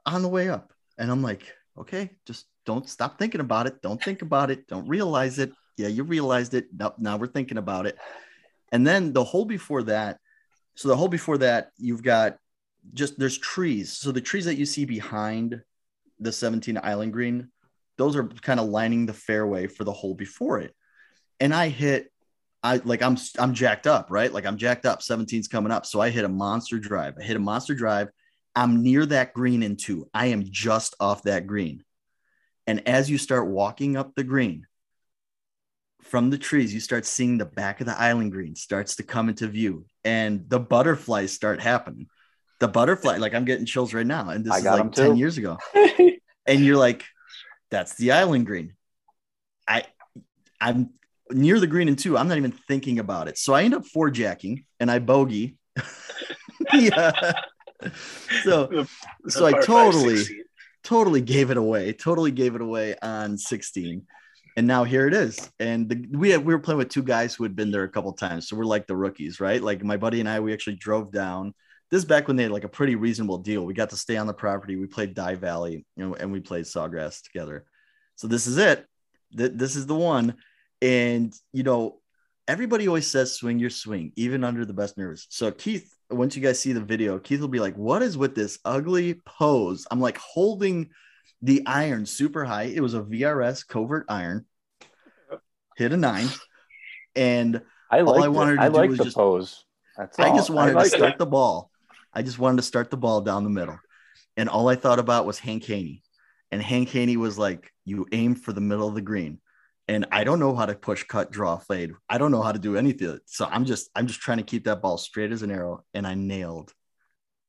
[0.05, 0.75] on the way up.
[0.99, 3.81] And I'm like, okay, just don't stop thinking about it.
[3.81, 4.69] Don't think about it.
[4.69, 5.55] Don't realize it.
[5.79, 6.67] Yeah, you realized it.
[6.77, 7.97] Now, now we're thinking about it.
[8.73, 10.19] And then the hole before that,
[10.75, 12.37] so the hole before that, you've got
[12.93, 13.91] just there's trees.
[13.91, 15.63] So the trees that you see behind
[16.21, 17.49] the 17 island green,
[17.97, 20.75] those are kind of lining the fairway for the hole before it.
[21.41, 22.12] And I hit,
[22.63, 24.33] I like I'm I'm jacked up, right?
[24.33, 25.01] Like I'm jacked up.
[25.01, 25.87] 17's coming up.
[25.87, 27.15] So I hit a monster drive.
[27.19, 28.09] I hit a monster drive.
[28.55, 30.09] I'm near that green in two.
[30.13, 31.85] I am just off that green.
[32.67, 34.67] And as you start walking up the green,
[36.03, 39.29] from the trees, you start seeing the back of the island green starts to come
[39.29, 42.09] into view, and the butterflies start happening.
[42.61, 45.39] The butterfly, like I'm getting chills right now, and this I is like ten years
[45.39, 45.59] ago.
[46.45, 47.05] And you're like,
[47.71, 48.75] "That's the island green."
[49.69, 49.85] I,
[50.61, 50.91] I'm
[51.33, 52.17] near the green in two.
[52.17, 53.39] I'm not even thinking about it.
[53.39, 55.57] So I end up four jacking, and I bogey.
[56.73, 57.33] yeah.
[58.45, 58.87] So
[59.29, 60.25] so I Par five, totally
[60.85, 61.93] totally gave it away.
[61.93, 64.07] Totally gave it away on 16.
[64.57, 65.51] And now here it is.
[65.59, 67.89] And the, we had, we were playing with two guys who had been there a
[67.89, 68.49] couple times.
[68.49, 69.63] So we're like the rookies, right?
[69.63, 71.55] Like my buddy and I, we actually drove down.
[71.91, 73.65] This is back when they had like a pretty reasonable deal.
[73.65, 74.77] We got to stay on the property.
[74.77, 77.65] We played Dye Valley, you know, and we played Sawgrass together.
[78.17, 78.87] So this is it.
[79.37, 80.37] Th- This is the one.
[80.83, 82.01] And you know,
[82.49, 85.27] everybody always says swing your swing, even under the best nerves.
[85.31, 88.35] So Keith, once you guys see the video, Keith will be like, "What is with
[88.35, 90.91] this ugly pose?" I'm like holding
[91.41, 92.65] the iron super high.
[92.65, 94.45] It was a VRS covert iron,
[95.77, 96.29] hit a nine,
[97.15, 99.65] and I All I wanted to I do like was the just- pose.
[99.97, 100.37] That's I all.
[100.37, 100.99] just wanted like to it.
[100.99, 101.71] start the ball.
[102.15, 103.79] I just wanted to start the ball down the middle,
[104.37, 106.03] and all I thought about was Hank Haney,
[106.51, 109.39] and Hank Haney was like, "You aim for the middle of the green."
[109.89, 111.93] And I don't know how to push, cut, draw, fade.
[112.09, 113.19] I don't know how to do anything.
[113.27, 116.07] So I'm just, I'm just trying to keep that ball straight as an arrow, and
[116.07, 116.73] I nailed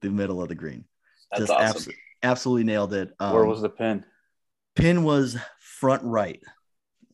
[0.01, 0.85] the middle of the green.
[1.31, 1.91] That's just awesome.
[1.93, 3.13] abso- absolutely nailed it.
[3.19, 4.03] Um, Where was the pin?
[4.75, 5.03] pin?
[5.03, 6.41] Was front right.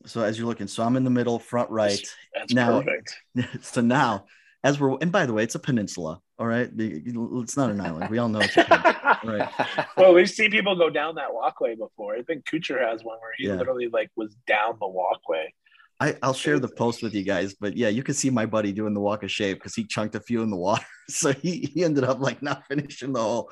[0.06, 2.02] So as you're looking, so I'm in the middle, front right.
[2.34, 3.16] That's Now- perfect.
[3.66, 4.26] so now,
[4.64, 6.20] as we're, and by the way, it's a peninsula.
[6.38, 8.10] All right, it's not an island.
[8.10, 9.20] We all know it's a peninsula.
[9.24, 9.50] Right.
[9.98, 12.16] well, we've seen people go down that walkway before.
[12.16, 13.56] I think Kuchar has one where he Yeah.
[13.56, 15.54] literally like was down the walkway.
[16.02, 18.72] I, I'll share the post with you guys, but yeah, you can see my buddy
[18.72, 20.86] doing the walk of shame because he chunked a few in the water.
[21.10, 23.52] So he, he ended up like not finishing the hole.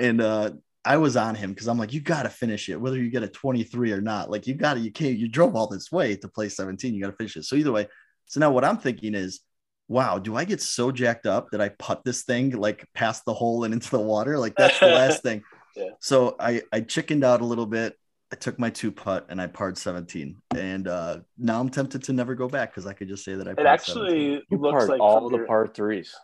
[0.00, 0.50] And uh
[0.84, 3.28] I was on him because I'm like, you gotta finish it, whether you get a
[3.28, 4.28] 23 or not.
[4.28, 7.16] Like you gotta, you can't, you drove all this way to play 17, you gotta
[7.16, 7.44] finish it.
[7.44, 7.86] So either way,
[8.26, 9.40] so now what I'm thinking is,
[9.88, 13.34] wow, do I get so jacked up that I putt this thing like past the
[13.34, 14.38] hole and into the water?
[14.38, 15.42] Like that's the last thing.
[15.76, 15.90] Yeah.
[16.00, 17.96] So I I chickened out a little bit.
[18.32, 20.36] I took my two putt and I parred 17.
[20.56, 23.46] And uh now I'm tempted to never go back because I could just say that
[23.46, 24.04] I It parred 17.
[24.04, 26.14] actually You looks like all the your, par threes.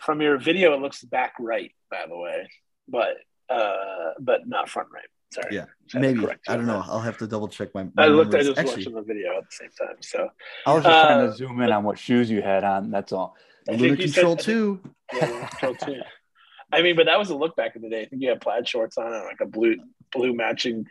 [0.00, 2.48] from your video, it looks back right, by the way,
[2.88, 3.16] but
[3.48, 5.04] uh, but not front right.
[5.32, 5.54] Sorry.
[5.56, 6.82] Yeah, Just had to maybe I don't know.
[6.86, 7.82] I'll have to double check my.
[7.82, 8.34] I my looked.
[8.34, 8.46] I numbers.
[8.48, 9.96] just Actually, watching the video at the same time.
[10.00, 10.28] So
[10.66, 12.90] I was just trying Uh, to zoom in on what shoes you had on.
[12.90, 13.36] That's all.
[13.68, 14.80] I Lunar said- Control I think- two.
[15.14, 16.00] yeah, Control too.
[16.72, 18.02] I mean, but that was a look back in the day.
[18.02, 19.76] I think you had plaid shorts on and like a blue
[20.12, 20.86] blue matching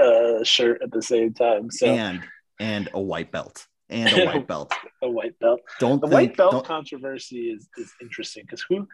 [0.00, 1.70] uh, shirt at the same time.
[1.70, 2.22] So and
[2.60, 4.72] and a white belt and a white belt.
[5.02, 5.60] a white belt.
[5.80, 8.86] Don't The think, white belt don't- controversy is, is interesting because who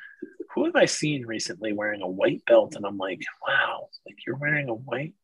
[0.55, 4.37] who have I seen recently wearing a white belt and I'm like, wow, like you're
[4.37, 5.15] wearing a white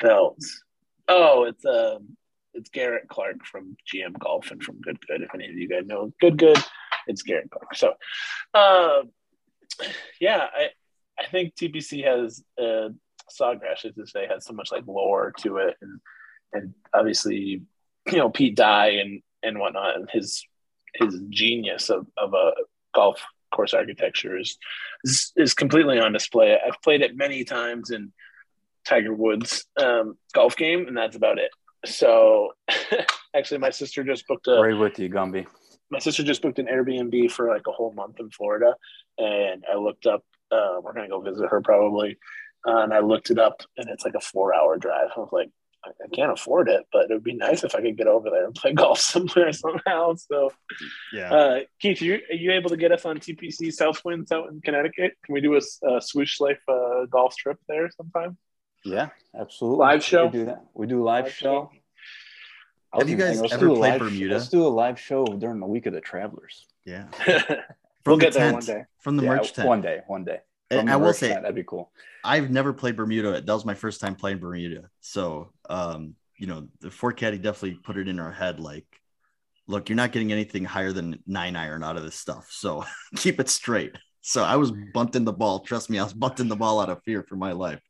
[0.00, 0.38] belt.
[1.08, 2.16] Oh, it's um
[2.54, 5.22] it's Garrett Clark from GM Golf and from Good Good.
[5.22, 6.58] If any of you guys know Good Good,
[7.06, 7.74] it's Garrett Clark.
[7.74, 7.88] So
[8.54, 9.10] um
[10.20, 10.70] yeah, I
[11.18, 12.90] I think TPC has uh
[13.40, 16.00] Sawgrass, as to say, has so much like lore to it and
[16.52, 17.62] and obviously
[18.10, 20.44] you know Pete Dye and and whatnot and his
[20.94, 22.52] his genius of, of a
[22.94, 24.58] golf course architecture is,
[25.04, 26.54] is, is completely on display.
[26.54, 28.12] I've played it many times in
[28.86, 31.50] Tiger Woods um, golf game, and that's about it.
[31.84, 32.52] So,
[33.34, 34.60] actually, my sister just booked a.
[34.60, 35.46] Right with you, Gumby.
[35.90, 38.74] My sister just booked an Airbnb for like a whole month in Florida,
[39.18, 40.24] and I looked up.
[40.50, 42.18] Uh, we're gonna go visit her probably,
[42.66, 45.08] uh, and I looked it up, and it's like a four-hour drive.
[45.16, 45.50] I was like,
[45.86, 48.28] I, I can't afford it, but it would be nice if I could get over
[48.30, 50.14] there and play golf somewhere somehow.
[50.16, 50.50] So,
[51.12, 51.32] Yeah.
[51.32, 55.12] uh, Keith, you are you able to get us on TPC Southwinds out in Connecticut?
[55.24, 58.36] Can we do a, a swoosh life uh, golf trip there sometime?
[58.84, 59.08] Yeah,
[59.38, 59.78] absolutely.
[59.78, 60.26] Live show?
[60.26, 60.64] We do that.
[60.74, 61.70] We do live, Live show.
[61.72, 62.98] show?
[62.98, 64.34] Have you guys say, let's ever do a played live- Bermuda?
[64.34, 66.66] Let's do a live show during the week of the Travelers.
[66.84, 67.06] yeah.
[67.26, 67.36] we'll
[68.04, 68.84] From get the there tent, one day.
[69.00, 69.68] From the yeah, merch tent.
[69.68, 70.38] one day, one day.
[70.70, 71.92] And I will say, that'd be cool.
[72.24, 73.40] I've never played Bermuda.
[73.40, 74.90] That was my first time playing Bermuda.
[75.00, 78.86] So, um, you know, the forecaddie definitely put it in our head like,
[79.68, 82.48] look, you're not getting anything higher than nine iron out of this stuff.
[82.50, 82.84] So
[83.16, 83.96] keep it straight.
[84.22, 85.60] So I was bunting the ball.
[85.60, 87.80] Trust me, I was bunting the ball out of fear for my life.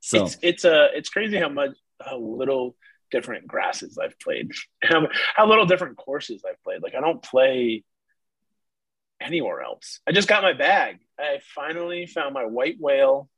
[0.00, 2.76] So It's it's a it's crazy how much how little
[3.10, 4.50] different grasses I've played,
[4.82, 6.82] how, how little different courses I've played.
[6.82, 7.84] Like I don't play
[9.20, 10.00] anywhere else.
[10.06, 10.98] I just got my bag.
[11.18, 13.28] I finally found my white whale,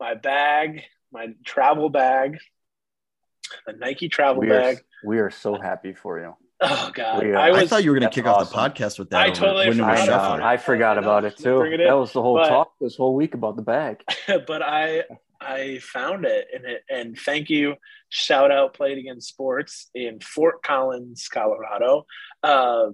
[0.00, 0.82] my bag,
[1.12, 2.38] my travel bag,
[3.66, 4.78] a Nike travel We are, bag.
[5.04, 6.34] we are so happy for you.
[6.60, 8.98] Oh god, We, uh, I I, thought you were going to kick off the podcast
[8.98, 9.26] with that.
[9.26, 10.34] I totally winning forgot I, about Scheffler.
[10.34, 10.38] it.
[10.38, 11.62] know, I forgot about it too.
[11.62, 11.78] It.
[11.78, 14.02] That was the whole But- talk this whole week about the bag.
[14.46, 15.02] but I
[15.40, 17.74] I found it and it and thank you.
[18.08, 22.06] Shout out Play It Again Sports in Fort Collins, Colorado.
[22.42, 22.90] Uh,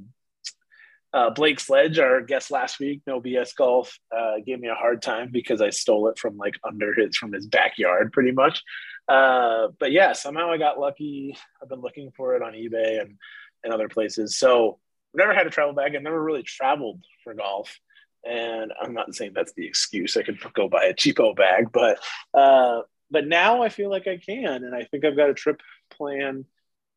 [1.12, 5.02] uh, Blake Sledge, our guest last week, no BS golf, uh, gave me a hard
[5.02, 8.62] time because I stole it from like under his from his backyard, pretty much.
[9.08, 11.36] Uh, but yeah, somehow I got lucky.
[11.60, 13.16] I've been looking for it on eBay and
[13.64, 14.38] and other places.
[14.38, 14.78] So
[15.12, 15.94] I've never had a travel bag.
[15.94, 17.78] I've never really traveled for golf
[18.24, 20.16] and I'm not saying that's the excuse.
[20.16, 21.98] I could go buy a cheapo bag, but
[22.34, 25.60] uh, but now I feel like I can, and I think I've got a trip
[25.90, 26.44] planned.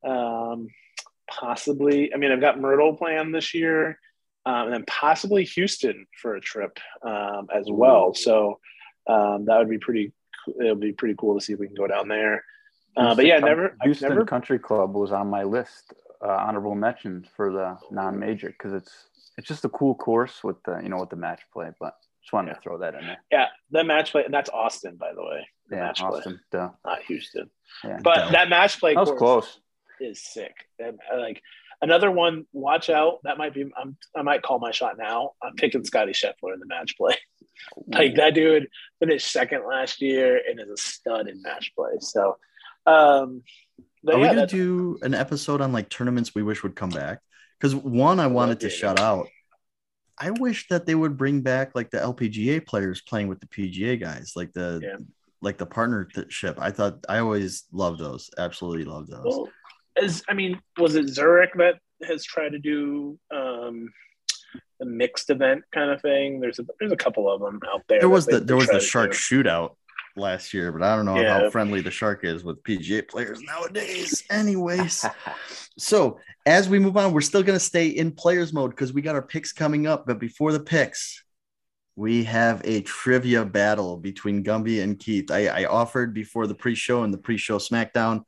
[0.03, 0.67] Um,
[1.29, 3.99] possibly, I mean, I've got Myrtle planned this year,
[4.45, 8.13] um, and then possibly Houston for a trip um, as well.
[8.13, 8.59] So
[9.07, 10.11] um, that would be pretty.
[10.47, 12.43] It would be pretty cool to see if we can go down there.
[12.97, 17.25] Uh, but yeah, never, Houston never Country Club was on my list, uh, honorable mention
[17.35, 18.91] for the non-major because it's
[19.37, 21.71] it's just a cool course with the you know with the match play.
[21.79, 22.53] But just wanted Yeah.
[22.55, 23.17] to throw that in there.
[23.31, 26.39] Yeah, the match play, and that's Austin, by the way, the Yeah, match play, Austin.
[26.51, 26.69] Duh.
[26.85, 27.49] not Houston.
[27.83, 27.99] Yeah.
[28.03, 29.59] But That- that match play that was course close.
[29.99, 30.53] Is sick.
[30.79, 31.41] And uh, like
[31.81, 33.19] another one, watch out.
[33.23, 33.71] That might be.
[33.79, 35.31] I'm, I might call my shot now.
[35.41, 37.15] I'm picking Scottie Scheffler in the match play.
[37.87, 38.67] like that dude
[38.99, 41.91] finished second last year and is a stud in match play.
[41.99, 42.37] So,
[42.85, 43.43] um,
[44.03, 47.19] but Are we gonna do an episode on like tournaments we wish would come back?
[47.59, 49.27] Because one, I wanted to shout out.
[50.19, 53.99] I wish that they would bring back like the LPGA players playing with the PGA
[53.99, 54.97] guys, like the Yeah.
[55.41, 56.57] like the partnership.
[56.59, 58.29] I thought I always loved those.
[58.37, 59.23] Absolutely loved those.
[59.25, 59.49] well,
[60.01, 61.75] as I mean, was it Zurich that
[62.07, 63.89] has tried to do um,
[64.81, 66.39] a mixed event kind of thing?
[66.39, 67.99] There's a there's a couple of them out there.
[67.99, 69.17] there was the there was the shark do.
[69.17, 69.75] shootout
[70.15, 71.39] last year, but I don't know Yeah.
[71.39, 74.23] how friendly the shark is with PGA players nowadays.
[74.29, 75.05] Anyways,
[75.77, 79.15] so as we move on, we're still gonna stay in players mode because we got
[79.15, 80.05] our picks coming up.
[80.05, 81.23] But before the picks,
[81.95, 85.29] we have a trivia battle between Gumby and Keith.
[85.31, 88.23] I, I offered before the pre-show and the pre-show SmackDown.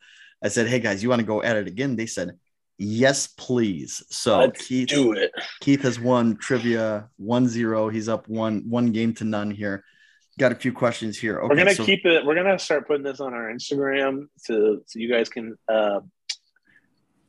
[0.45, 2.37] I said, "Hey guys, you want to go at it again?" They said,
[2.77, 5.31] "Yes, please." So Let's Keith, do it.
[5.59, 7.91] Keith has won trivia 1-0.
[7.91, 9.83] He's up one one game to none here.
[10.37, 11.39] Got a few questions here.
[11.39, 12.23] Okay, we're gonna so- keep it.
[12.23, 16.01] We're gonna start putting this on our Instagram so so you guys can uh,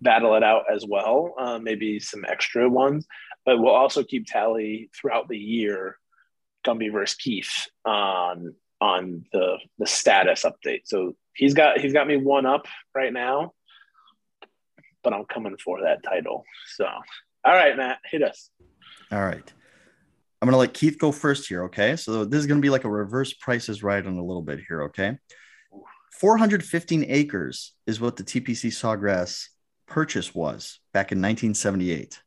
[0.02, 1.34] battle it out as well.
[1.38, 3.06] Uh, maybe some extra ones,
[3.46, 5.96] but we'll also keep tally throughout the year.
[6.66, 10.82] Gumby versus Keith on on the the status update.
[10.84, 13.52] So he's got he's got me one up right now,
[15.04, 16.44] but I'm coming for that title.
[16.74, 18.50] So all right, Matt, hit us.
[19.12, 19.52] All right.
[20.42, 21.64] I'm gonna let Keith go first here.
[21.64, 21.96] Okay.
[21.96, 24.82] So this is gonna be like a reverse prices right on a little bit here.
[24.84, 25.18] Okay.
[26.20, 29.48] 415 acres is what the TPC Sawgrass
[29.86, 32.20] purchase was back in 1978.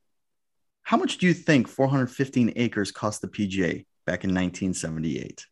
[0.84, 5.46] How much do you think 415 acres cost the PGA back in 1978?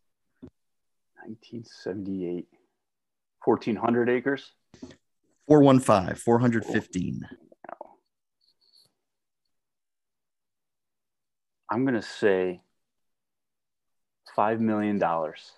[1.26, 2.46] 1978.
[3.44, 4.52] 1,400 acres.
[5.46, 7.22] 415, 415.
[11.70, 12.60] I'm gonna say
[14.34, 15.50] five million dollars.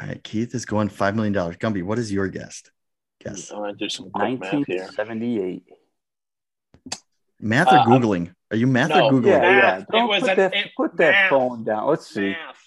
[0.00, 0.22] All right.
[0.22, 1.32] Keith is going $5 million.
[1.34, 2.62] Gumby, what is your guess?
[3.24, 3.50] Guess.
[3.50, 4.82] I'm gonna do some quick math here.
[4.84, 5.64] 1978.
[7.40, 8.34] Math or Uh, I'm- Googling?
[8.50, 9.06] Are you math No.
[9.06, 9.26] or Googling?
[9.26, 9.42] Yeah,
[9.78, 9.84] yeah.
[9.90, 11.30] Don't was put an- that, it- put that math.
[11.30, 11.86] phone down.
[11.88, 12.30] Let's see.
[12.30, 12.65] Math.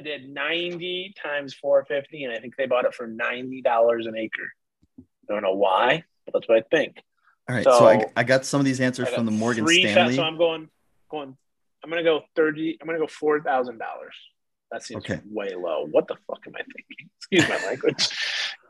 [0.00, 4.52] I did 90 times 450, and I think they bought it for $90 an acre.
[4.98, 6.96] I don't know why, but that's what I think.
[7.46, 10.16] All right, so, I, So- I got some of these answers from the Morgan Stanley.
[10.16, 10.70] so I'm going,
[11.10, 11.36] going.
[11.84, 12.78] I'm gonna go 30.
[12.80, 14.14] I'm gonna go four thousand dollars.
[14.70, 15.20] That seems Okay.
[15.30, 15.86] way low.
[15.90, 17.10] What the fuck am I thinking?
[17.16, 18.08] Excuse my language.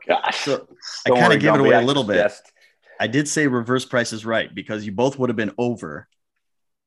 [0.07, 0.37] Gosh.
[0.39, 0.67] So
[1.05, 2.31] I kind of gave it away a little bit.
[2.99, 6.07] I did say reverse price is right because you both would have been over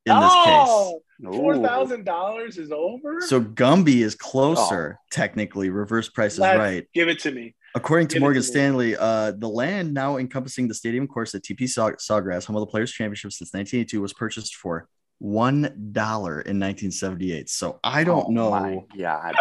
[0.07, 1.01] in this oh, Ooh.
[1.23, 3.21] Four thousand dollars is over.
[3.21, 5.71] So Gumby is closer, technically.
[5.71, 6.87] Reverse price is Let's right.
[6.95, 7.55] Give it to me.
[7.77, 8.47] According to Give Morgan to.
[8.49, 12.61] Stanley, uh, the land now encompassing the stadium course at TP Saw- Sawgrass, home of
[12.61, 14.89] the Players Championship since 1982, was purchased for
[15.19, 17.49] one dollar in 1978.
[17.49, 18.51] So I don't Oh know.
[18.51, 19.35] my God.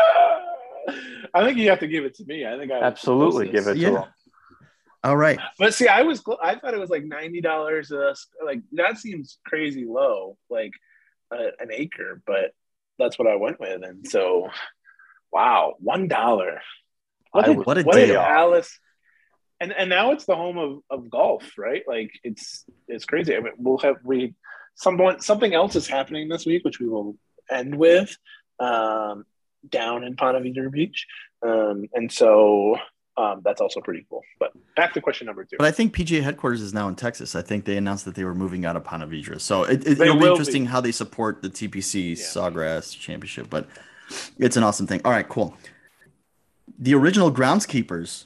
[1.36, 2.46] I think you have to give it to me.
[2.46, 3.46] I think I Absolutely.
[3.48, 3.82] Give it closest.
[3.86, 4.04] to Yeah.
[4.04, 4.10] him.
[5.06, 7.92] All right, But see, I was I thought it was like ninety dollars.
[7.92, 8.14] Uh,
[8.46, 10.72] like that seems crazy low, like
[11.34, 12.22] uh, an acre.
[12.26, 12.54] But
[13.00, 14.50] that's what I went with, and so
[15.32, 16.62] wow, one dollar.
[17.32, 18.20] What, I What a what deal.
[18.20, 18.80] Alice?
[19.60, 21.84] And and now it's the home of, of golf, right?
[21.88, 23.36] Like it's it's crazy.
[23.36, 24.36] I mean, we'll have we
[24.76, 27.18] someone something else is happening this week, which we will
[27.50, 28.16] end with
[28.60, 29.26] um,
[29.68, 31.08] down in Ponte Vedra Beach,
[31.42, 32.78] um, and so
[33.18, 34.22] um, that's also pretty cool.
[34.40, 35.58] But back to question number two.
[35.58, 37.36] but I think PGA headquarters is now in Texas.
[37.36, 39.40] I think they announced that they were moving out of Ponte Vedra.
[39.40, 40.70] So it, it, it'll be interesting be.
[40.70, 42.24] how they support the TPC Yeah.
[42.24, 43.50] Sawgrass Championship.
[43.50, 43.68] But
[44.38, 45.02] it's an awesome thing.
[45.06, 45.56] All right, cool.
[46.80, 48.26] The original groundskeepers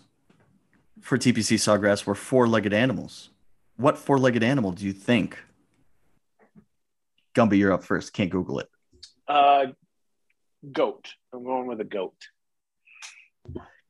[1.02, 3.30] for TPC Sawgrass were four-legged animals.
[3.76, 5.38] What four-legged animal do you think?
[7.36, 8.14] Gumby, you're up first.
[8.14, 8.70] Can't Google it.
[9.28, 9.68] Uh,
[10.72, 11.10] goat.
[11.34, 12.16] I'm going with a goat.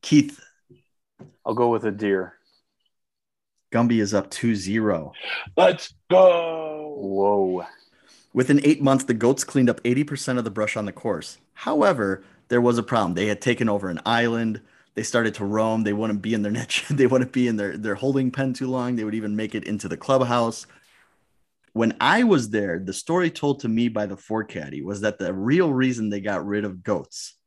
[0.02, 0.38] Keith,
[1.44, 2.34] I'll go with a deer.
[3.72, 5.12] Gumby is up 2-0.
[5.56, 6.94] Let's go.
[6.96, 7.66] Whoa.
[8.32, 11.38] Within eight months, the goats cleaned up 80% of the brush on the course.
[11.54, 13.14] However, there was a problem.
[13.14, 14.60] They had taken over an island.
[14.94, 15.84] They started to roam.
[15.84, 16.84] They wouldn't be in their niche.
[16.90, 18.96] They wouldn't be in their, their holding pen too long.
[18.96, 20.66] They would even make it into the clubhouse.
[21.72, 25.32] When I was there, the story told to me by the forecaddie was that the
[25.32, 27.37] real reason they got rid of goats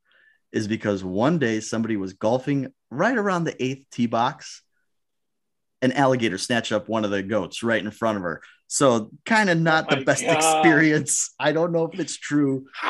[0.52, 4.64] is because one day somebody was golfing right around the eighth tee box.
[5.82, 8.42] An alligator snatched up one of the goats right in front of her.
[8.68, 10.36] So, kind of oh not Oh the best God.
[10.38, 11.34] experience.
[11.40, 12.68] I don't know if it's true.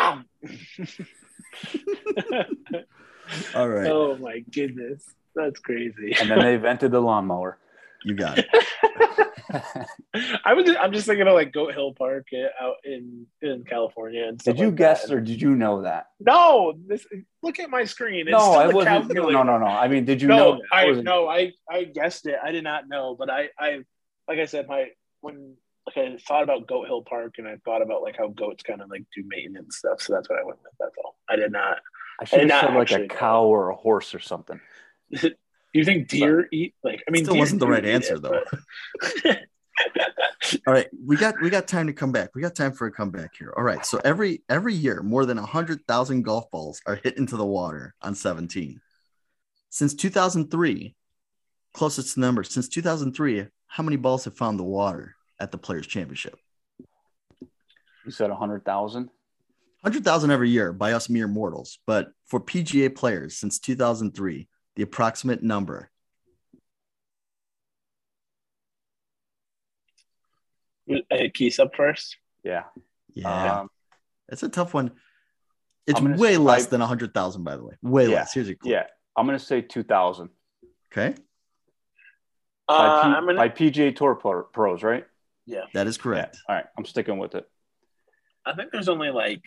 [3.56, 3.88] All right.
[3.90, 5.06] oh my goodness,
[5.36, 6.14] that's crazy.
[6.20, 7.58] And then they invented the lawnmower.
[8.04, 8.48] You got it.
[10.46, 10.70] I was.
[10.80, 14.28] I'm just thinking of like Goat Hill Park uh, out in in California.
[14.28, 15.14] And Did you like guess that.
[15.14, 16.08] or did you know that?
[16.20, 16.74] No.
[16.88, 17.06] This.
[17.44, 18.28] Look at my screen.
[18.28, 19.14] It's no, still I a wasn't.
[19.14, 19.66] No, no, no, no.
[19.66, 20.52] I mean, did you no, know?
[20.56, 20.62] That?
[20.72, 22.36] I wasn't- no, I I guessed it.
[22.44, 23.80] I did not know, but I I
[24.28, 24.88] like I said, my
[25.22, 25.56] when
[25.88, 28.82] like I thought about Goat Hill Park and I thought about like how goats kind
[28.82, 30.02] of like do maintenance stuff.
[30.02, 30.74] So that's what I went with.
[30.80, 31.16] That's all.
[31.30, 31.80] I did not.
[32.20, 33.16] I should have not said like actually a know.
[33.16, 34.60] cow or a horse or something.
[35.74, 37.02] You think deer eat like?
[37.08, 38.42] I mean, Still wasn't the right answer, it, though.
[39.24, 39.40] but-
[40.68, 42.36] All right, we got we got time to come back.
[42.36, 43.54] We got time for a comeback here.
[43.56, 47.38] All right, so every every year, more than hundred thousand golf balls are hit into
[47.38, 48.82] the water on 17.
[49.70, 50.94] Since 2003,
[51.74, 56.38] closest number since 2003, how many balls have found the water at the Players Championship?
[58.06, 59.10] You said a hundred thousand.
[59.84, 64.48] 100,000 every year by us mere mortals, but for PGA players since 2003,
[64.82, 65.92] the approximate number.
[70.90, 70.98] Uh,
[71.34, 72.18] Keys up first.
[72.44, 72.64] Yeah.
[73.14, 73.70] Yeah, Um,
[74.30, 74.92] it's a tough one.
[75.86, 77.76] It's way say- less than 100,000, by the way.
[77.84, 78.34] Way Yeah, less.
[78.34, 78.72] Here's your clue.
[78.72, 78.88] yeah.
[79.16, 80.30] I'm gonna say two thousand
[80.92, 81.14] Okay,
[82.70, 83.38] Uh, by, P- I'm gonna.
[83.38, 85.06] by PGA Tour pro- pros, right?
[85.46, 85.66] Yeah.
[85.74, 86.38] That is correct.
[86.38, 86.42] Yeah.
[86.48, 87.46] All right, I'm sticking with it.
[88.46, 89.44] I think there's only like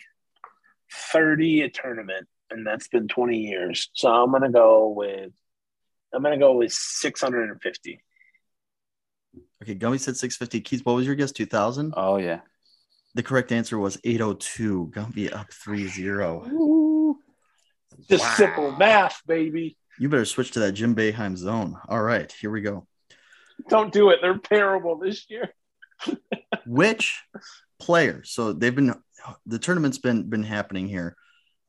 [1.11, 3.89] 30 a tournament, and that's been 20 years.
[3.93, 5.31] So I'm gonna go with.
[6.13, 8.01] I'm gonna go with 650.
[9.61, 10.61] Okay, Gumby said 650.
[10.61, 11.31] Keith, what was your guess?
[11.31, 11.93] 2000?
[11.97, 12.39] Oh yeah.
[13.15, 14.91] The correct answer was 802.
[14.93, 17.17] Gumby up 3 0.
[18.09, 18.33] Just Wow.
[18.35, 19.77] simple math, baby.
[19.99, 21.77] You better switch to that Jim Boeheim zone.
[21.87, 22.87] All right, here we go.
[23.69, 24.19] Don't do it.
[24.21, 25.53] They're terrible this year.
[26.65, 27.23] Which
[27.79, 28.23] player?
[28.25, 28.93] So they've been
[29.45, 31.15] the tournament's been been happening here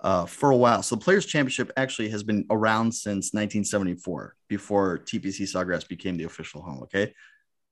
[0.01, 0.83] uh, for a while.
[0.83, 6.25] So the Players Championship actually has been around since 1974, before TPC Sawgrass became the
[6.25, 6.83] official home.
[6.85, 7.15] Okay,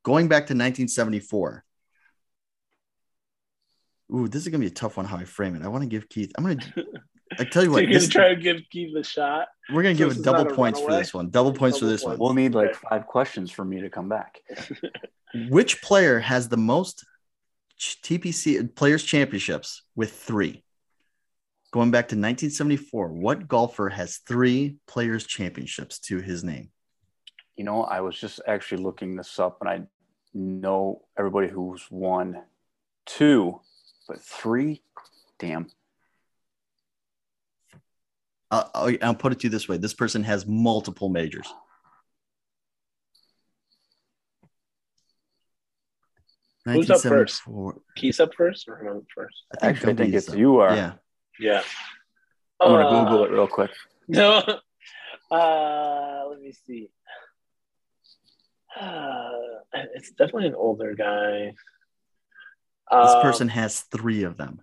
[0.03, 1.65] going back to 1974.
[4.15, 5.07] Ooh, this is gonna be a tough one.
[5.07, 5.63] How I frame it.
[5.63, 6.33] I want to give Keith.
[6.37, 6.75] I'm gonna.
[7.39, 7.83] I tell you what.
[7.83, 9.49] you're gonna try to give Keith a shot.
[9.73, 11.31] we're gonna so give this it is double a points for this one.
[11.31, 12.19] Double points for Double this one.
[12.19, 14.41] We'll need like five questions for me to come back.
[15.49, 17.05] Which player has the most
[17.81, 20.63] TPC Players Championships with three.
[21.75, 26.71] Going back to 1974, what golfer has three Players Championships to his name?
[27.57, 29.83] You know, I was just actually looking this up, and I
[30.33, 32.41] know everybody who's won
[33.07, 33.61] two,
[34.07, 34.83] but three,
[35.41, 35.67] damn.
[38.53, 41.09] Uh, oh, I'll, I'll, I'll put it to you this way: this person has multiple
[41.09, 41.53] majors.
[46.67, 47.45] Who's up first?
[47.49, 47.81] 1974.
[47.97, 49.35] Keys up first or who first?
[49.61, 50.37] I Actually, I think it's up.
[50.37, 50.77] you are.
[50.77, 50.93] Yeah.
[51.41, 51.63] Yeah.
[52.61, 53.71] I'm gonna Uh, Google it real quick.
[54.09, 54.43] No.
[55.31, 56.91] Uh, let me see.
[58.79, 59.31] Uh,
[59.95, 61.55] it's definitely an older guy.
[62.91, 64.61] This Um, person has three of them.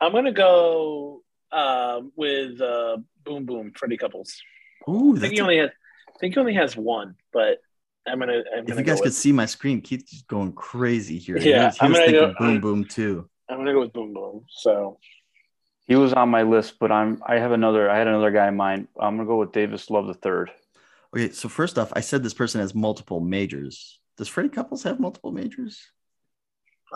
[0.00, 4.40] I'm gonna go um, with uh, Boom Boom Freddie Couples.
[4.88, 5.70] Ooh, I think he a- only has.
[6.08, 7.58] I think he only has one, but
[8.06, 8.42] I'm gonna.
[8.54, 11.36] I'm if gonna you guys go could with, see my screen, Keith's going crazy here.
[11.38, 13.28] He Yeah, was, he I'm was gonna thinking go- boom, boom too.
[13.50, 14.15] I'm gonna go with Boom Boom.
[14.56, 14.98] So
[15.86, 18.56] He was on my list, but I'm I have another I had another guy in
[18.56, 18.88] mind.
[19.00, 20.50] I'm gonna go with Davis Love the third.
[21.14, 24.00] Okay, so first off, I said this person has multiple majors.
[24.16, 25.80] Does Freddie Couples have multiple majors?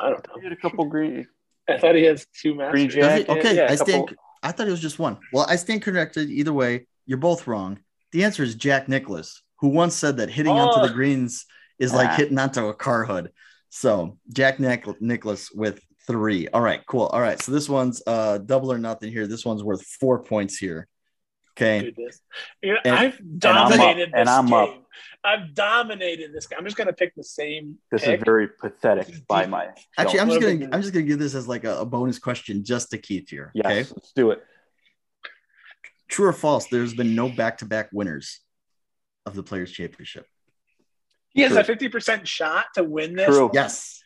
[0.01, 0.35] I don't know.
[0.39, 1.27] He had a couple green
[1.69, 2.95] I thought he has two Green masters.
[2.95, 3.27] Jack.
[3.27, 3.41] Does he?
[3.41, 4.09] Okay, yeah, a I stand.
[4.09, 5.19] couple- I thought it was just one.
[5.33, 6.31] Well, I stand corrected.
[6.31, 7.79] Either way, you're both wrong.
[8.13, 10.87] The answer is Jack Nicklaus, who once said that hitting onto Oh.
[10.89, 11.45] the greens
[11.79, 12.15] is like Ah.
[12.17, 13.31] hitting onto a car hood.
[13.69, 16.49] So Jack Nic- Nicklaus with three.
[16.49, 17.07] All right, cool.
[17.07, 19.27] All right, so this one's uh double or nothing here.
[19.27, 20.89] This one's worth four points here.
[21.57, 21.93] Okay.
[22.63, 24.55] And- I've I'm up, dominated and this I'm game.
[24.55, 24.77] up.
[25.23, 26.59] I've dominated this game.
[26.59, 27.77] I'm just gonna pick the same.
[27.91, 28.21] This pick.
[28.21, 31.47] is very pathetic by my Actually, I'm just gonna I'm just gonna give this as
[31.47, 33.51] like a, a bonus question just to Keith here.
[33.55, 33.77] yes, Okay.
[33.95, 34.43] let's do it.
[36.09, 36.67] True or false?
[36.69, 38.41] There's been no back-to-back winners
[39.27, 40.27] of the Players Championship.
[41.35, 41.61] He has True.
[41.75, 43.27] a 50% shot to win this.
[43.29, 43.51] True.
[43.55, 44.00] Yes.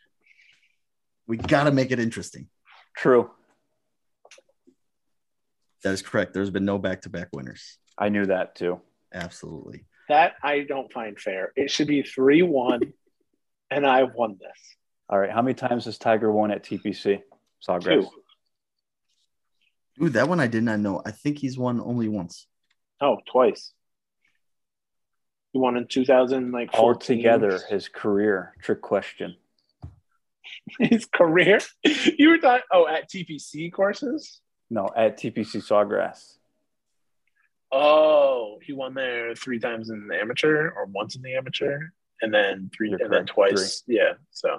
[1.26, 2.48] We got to make it interesting.
[2.96, 3.30] True.
[5.82, 6.32] That is correct.
[6.34, 7.78] There's been no back-to-back winners.
[7.98, 8.80] I knew that too.
[9.12, 9.84] Absolutely.
[10.08, 11.52] That I don't find fair.
[11.56, 12.80] It should be 3 1,
[13.70, 14.76] and I won this.
[15.08, 15.30] All right.
[15.30, 17.22] How many times has Tiger won at TPC?
[17.66, 17.84] Sawgrass.
[17.84, 18.08] Two.
[20.02, 21.02] Ooh, that one I did not know.
[21.04, 22.46] I think he's won only once.
[23.00, 23.72] Oh, twice.
[25.52, 26.84] He won in 2000, like 14.
[26.84, 28.54] Altogether, his career.
[28.60, 29.36] Trick question.
[30.78, 31.60] His career.
[32.18, 34.40] You were talking, oh, at TPC courses?
[34.70, 36.36] No, at TPC Sawgrass.
[37.72, 41.78] Oh, he won there three times in the amateur or once in the amateur,
[42.22, 43.30] and then 3 You're and then correct.
[43.30, 43.82] twice.
[43.86, 44.12] Yeah.
[44.30, 44.58] So,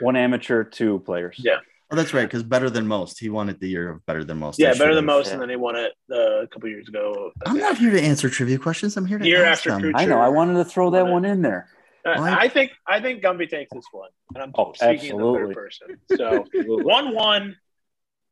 [0.00, 1.36] One amateur, two players.
[1.38, 1.58] Yeah.
[1.90, 2.22] Oh, that's right.
[2.24, 3.20] Because better than most.
[3.20, 4.58] He won it the year of better than most.
[4.58, 5.34] Yeah, should better than most, yeah.
[5.34, 7.30] and then he won it uh, a couple years ago.
[7.46, 8.96] I'm not here to answer trivia questions.
[8.96, 9.82] I'm here to Year ask after them.
[9.82, 10.18] Cooch- I know.
[10.18, 11.68] I wanted to throw that one in there.
[12.04, 15.16] Well, I- I think I think Gumby takes this one, and I'm Oh, speaking in
[15.18, 16.00] the third person.
[16.16, 16.44] So
[16.82, 17.56] one one,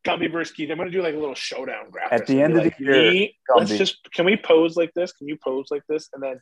[0.04, 0.70] Gumby versus Keith.
[0.70, 2.20] I'm going to do like a little showdown graphic.
[2.20, 5.12] At the end of the year, me, let's just can we pose like this?
[5.12, 6.40] Can you pose like this, and then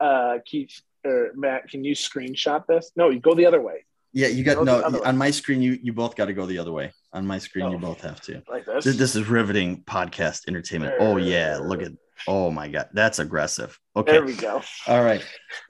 [0.00, 2.90] uh, Keith or Matt, can you screenshot this?
[2.96, 5.04] No, you go the other way, Yeah, you got no the way.
[5.04, 5.62] on my screen.
[5.62, 6.92] You you both got to go the other way.
[7.12, 7.80] On my screen, you Oh.
[7.80, 8.42] both have to.
[8.48, 8.84] like this.
[8.84, 10.94] This, this is riveting podcast entertainment.
[10.98, 11.92] Oh yeah, look at.
[12.28, 13.78] Oh my god, that's aggressive.
[13.94, 14.62] Okay, There we go.
[14.86, 15.24] all right.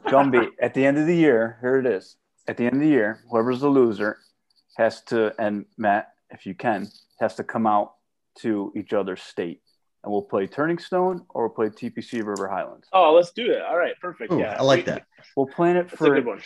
[0.07, 2.17] Gumby, at the end of the year, here it is.
[2.49, 4.19] At the end of the year, whoever's the loser
[4.77, 6.89] has to, and Matt, if you can,
[7.21, 7.93] has to come out
[8.39, 9.61] to each other's state.
[10.05, 12.87] And we'll play Turning Stone or we'll play TPC River Highlands.
[12.93, 13.61] Oh, let's do it.
[13.63, 14.33] All right, perfect.
[14.33, 15.05] Ooh, yeah, I like We- that.
[15.37, 16.41] We'll plan it for good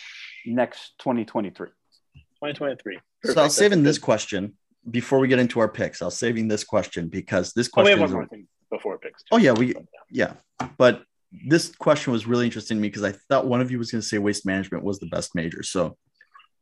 [0.46, 1.68] next 2023.
[1.68, 2.98] 2023.
[3.24, 4.54] So I was saving That's this question
[4.90, 6.00] before we get into our picks.
[6.00, 7.82] I was saving this question because this good.
[7.82, 8.14] Oh, we have question.
[8.16, 9.24] one more thing before picks.
[9.30, 9.74] Oh yeah, we
[10.10, 10.34] yeah.
[10.78, 11.02] But
[11.32, 14.02] this question was really interesting to me because I thought one of you was going
[14.02, 15.62] to say waste management was the best major.
[15.62, 15.96] So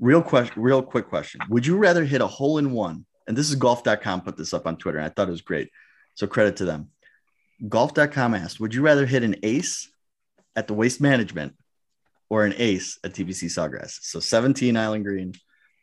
[0.01, 1.41] real question, real quick question.
[1.49, 3.07] Would you rather hit a hole in one?
[3.27, 4.99] And this is golf.com put this up on Twitter.
[4.99, 5.71] And I thought it was great.
[6.15, 6.91] So credit to them.
[7.69, 9.91] Golf.com asked, would you rather hit an ace
[10.55, 11.55] at the waste management
[12.31, 13.99] or an ace at TPC Sawgrass?
[14.03, 15.35] So 17 Island Green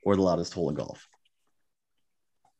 [0.03, 1.07] or the loudest hole in golf.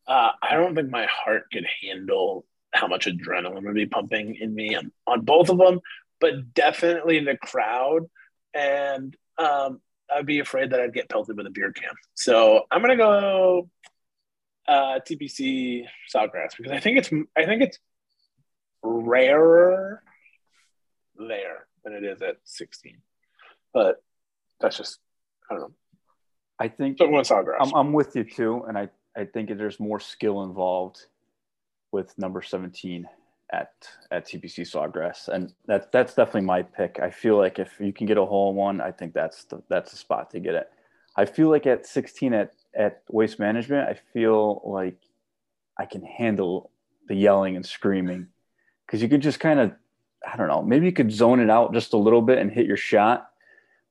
[0.06, 2.44] Uh, I don't think my heart could handle
[2.76, 5.80] how much adrenaline would be pumping in me on, on both of them,
[6.20, 8.08] but definitely the crowd.
[8.54, 9.80] And um,
[10.14, 11.90] I'd be afraid that I'd get pelted with a beer can.
[12.14, 13.68] So I'm gonna go
[14.68, 17.78] uh, TPC Sawgrass because I think it's I think it's
[18.82, 20.02] rarer
[21.16, 22.98] there than it is at 16.
[23.72, 24.02] But
[24.60, 24.98] that's just
[25.50, 25.72] I don't know.
[26.58, 27.56] I think So I'm going Sawgrass.
[27.60, 28.64] I'm, I'm with you too.
[28.68, 31.04] And I, I think there's more skill involved
[31.92, 33.06] with number 17
[33.52, 33.72] at,
[34.10, 35.28] at TPC Sawgrass.
[35.28, 36.98] And that, that's definitely my pick.
[37.02, 39.62] I feel like if you can get a hole in one, I think that's the,
[39.68, 40.70] that's the spot to get it.
[41.16, 44.98] I feel like at 16 at at waste management, I feel like
[45.78, 46.70] I can handle
[47.08, 48.28] the yelling and screaming
[48.84, 49.72] because you could just kind of
[50.26, 52.66] I don't know, maybe you could zone it out just a little bit and hit
[52.66, 53.30] your shot,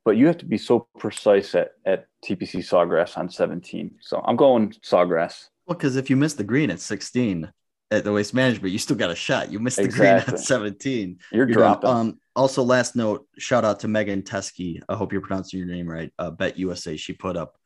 [0.04, 3.96] but you have to be so precise at at TPC Sawgrass on 17.
[4.02, 5.50] So I'm going Sawgrass.
[5.66, 7.52] Well, because if you miss the green at 16
[7.92, 9.52] at the waste management, you still got a shot.
[9.52, 10.32] You missed the exactly.
[10.32, 11.20] green at 17.
[11.32, 11.90] You're, You're dropping.
[11.90, 14.82] Um, also, last note, shout out to Megan Teske.
[14.90, 16.12] I hope you're pronouncing your name right.
[16.18, 16.98] Uh, Bet USA.
[16.98, 17.58] She put up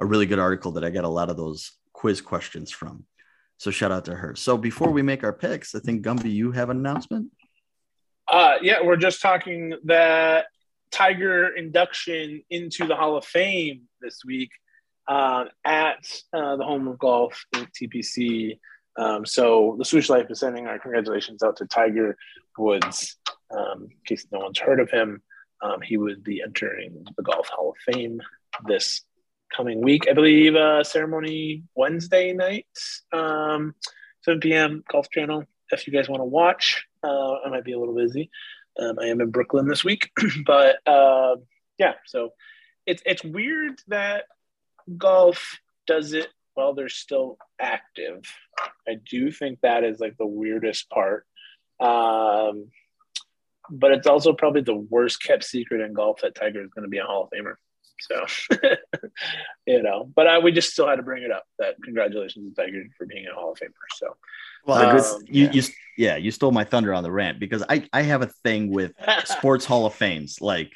[0.00, 3.04] a really good article that I got a lot of those quiz questions from.
[3.58, 4.34] So shout out to her.
[4.34, 7.30] So before we make our picks, I think Gumby, you have an announcement.
[8.28, 10.46] Uh, yeah, we're just talking that
[10.90, 14.50] Tiger induction into the Hall of Fame this week
[15.08, 18.58] uh, at uh, the home of golf in TPC.
[18.98, 22.16] Um, so the Swoosh Life is sending our congratulations out to Tiger
[22.56, 23.16] Woods.
[23.56, 25.22] Um, in case no one's heard of him,
[25.62, 28.20] um, he would be entering the Golf Hall of Fame
[28.66, 29.02] this
[29.54, 30.06] coming week.
[30.08, 32.66] I believe uh, ceremony Wednesday night,
[33.12, 33.74] um,
[34.22, 34.82] 7 p.m.
[34.90, 35.44] Golf Channel.
[35.70, 38.30] If you guys want to watch, uh, I might be a little busy.
[38.78, 40.10] Um, I am in Brooklyn this week,
[40.46, 41.36] but uh,
[41.78, 41.94] yeah.
[42.06, 42.30] So
[42.86, 44.24] it's it's weird that
[44.96, 48.22] golf does it while they're still active.
[48.88, 51.26] I do think that is like the weirdest part.
[51.78, 52.70] Um,
[53.70, 56.88] but it's also probably the worst kept secret in golf that Tiger is going to
[56.88, 57.54] be a Hall of Famer.
[57.98, 58.26] So,
[59.66, 62.62] you know, but I, we just still had to bring it up that congratulations to
[62.62, 63.72] Tiger for being a Hall of Famer.
[63.96, 64.16] So,
[64.66, 65.50] well, um, you, yeah.
[65.52, 65.62] you,
[65.96, 68.92] yeah, you stole my thunder on the rant because I, I have a thing with
[69.24, 70.40] sports Hall of Fames.
[70.40, 70.72] Like,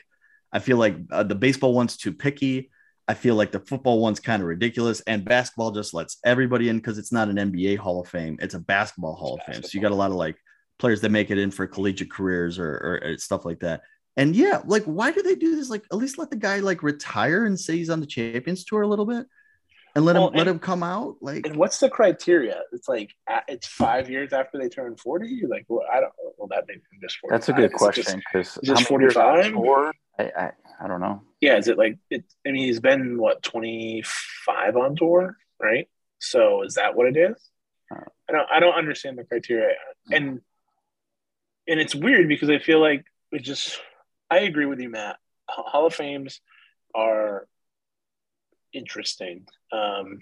[0.53, 2.71] I feel like uh, the baseball one's too picky.
[3.11, 6.77] I feel like the football one's kind of ridiculous, and basketball just lets everybody in
[6.77, 9.65] because it's not an NBA Hall of Fame; it's a basketball Hall of Fame.
[9.65, 10.37] So you got a lot of like
[10.79, 13.83] players that make it in for collegiate careers or, or, or stuff like that.
[14.17, 15.71] And yeah, like why do they do this?
[15.71, 18.83] Like at least let the guy like retire and say he's on the Champions Tour
[18.83, 19.27] a little bit,
[19.95, 21.17] and let well, him and, let him come out.
[21.21, 22.63] Like, and what's the criteria?
[22.73, 23.15] It's like
[23.49, 25.43] it's five years after they turn forty.
[25.47, 26.13] Like, well, I don't.
[26.37, 27.35] Well, that makes him just forty.
[27.35, 29.55] That's a good question because just forty five.
[30.19, 31.23] I, I I don't know.
[31.41, 32.25] Yeah, is it like it?
[32.47, 34.03] I mean, he's been what twenty
[34.47, 35.89] five on tour, right?
[36.19, 37.37] So is that what it is?
[37.91, 38.49] Uh, I don't.
[38.53, 39.75] I don't understand the criteria,
[40.11, 40.41] and
[41.67, 43.81] and it's weird because I feel like it just.
[44.31, 45.17] I agree with you, Matt.
[45.49, 46.41] Hall of Fames
[46.95, 47.49] are
[48.73, 49.47] interesting.
[49.73, 50.19] Um,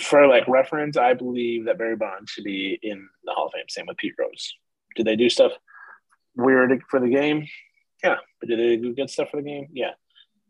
[0.00, 3.64] for like reference, I believe that Barry Bonds should be in the Hall of Fame.
[3.68, 4.54] Same with Pete Rose.
[4.96, 5.52] Did they do stuff
[6.34, 7.46] weird for the game?
[8.02, 9.68] Yeah, but did they do good stuff for the game?
[9.72, 9.92] Yeah.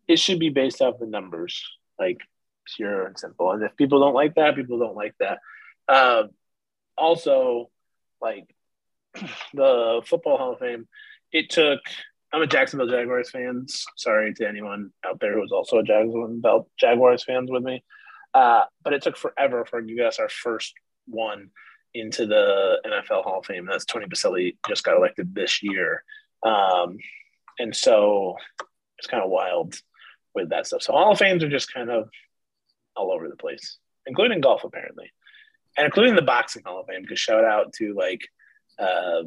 [0.08, 1.62] It should be based off the numbers,
[1.98, 2.20] like
[2.76, 3.50] pure and simple.
[3.50, 5.38] And if people don't like that, people don't like that.
[5.88, 6.30] Um,
[6.96, 7.70] also,
[8.20, 8.48] like
[9.54, 10.88] the Football Hall of Fame,
[11.32, 11.80] it took.
[12.32, 13.66] I'm a Jacksonville Jaguars fan.
[13.96, 17.84] Sorry to anyone out there who was also a Jacksonville Jaguars fans with me.
[18.34, 20.74] Uh, but it took forever for guys our first
[21.06, 21.50] one
[21.94, 23.66] into the NFL Hall of Fame.
[23.66, 26.02] That's Tony Boselli just got elected this year.
[26.42, 26.98] Um,
[27.58, 28.36] and so
[28.98, 29.74] it's kind of wild
[30.34, 30.82] with that stuff.
[30.82, 32.08] So Hall of Fames are just kind of
[32.94, 35.10] all over the place, including golf apparently,
[35.76, 37.02] and including the boxing Hall of Fame.
[37.02, 38.20] Because shout out to like
[38.78, 39.22] uh,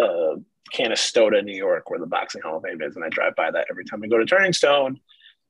[0.00, 0.36] uh,
[0.72, 3.66] Canastota, New York, where the boxing Hall of Fame is, and I drive by that
[3.70, 5.00] every time I go to Turning Stone.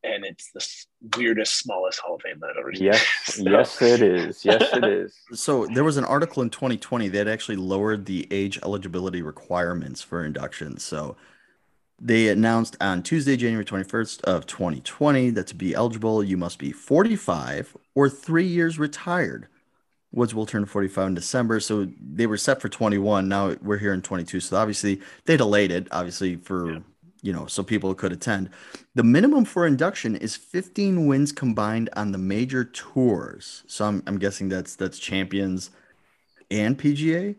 [0.03, 2.85] And it's the weirdest, smallest Hall of Fame that I've ever seen.
[2.85, 3.43] Yes, so.
[3.43, 4.45] yes, it is.
[4.45, 5.15] Yes, it is.
[5.33, 10.23] So there was an article in 2020 that actually lowered the age eligibility requirements for
[10.23, 10.77] induction.
[10.77, 11.17] So
[12.01, 16.71] they announced on Tuesday, January 21st of 2020 that to be eligible, you must be
[16.71, 19.49] 45 or three years retired.
[20.15, 23.29] Woods will turn 45 in December, so they were set for 21.
[23.29, 26.79] Now we're here in 22, so obviously they delayed it, obviously for yeah.
[27.23, 28.51] you know, so people could attend.
[28.95, 33.65] The minimum for induction is 15 wins combined on the major tours.
[33.67, 35.71] So I'm, I'm guessing that's that's champions
[36.49, 37.35] and PGA.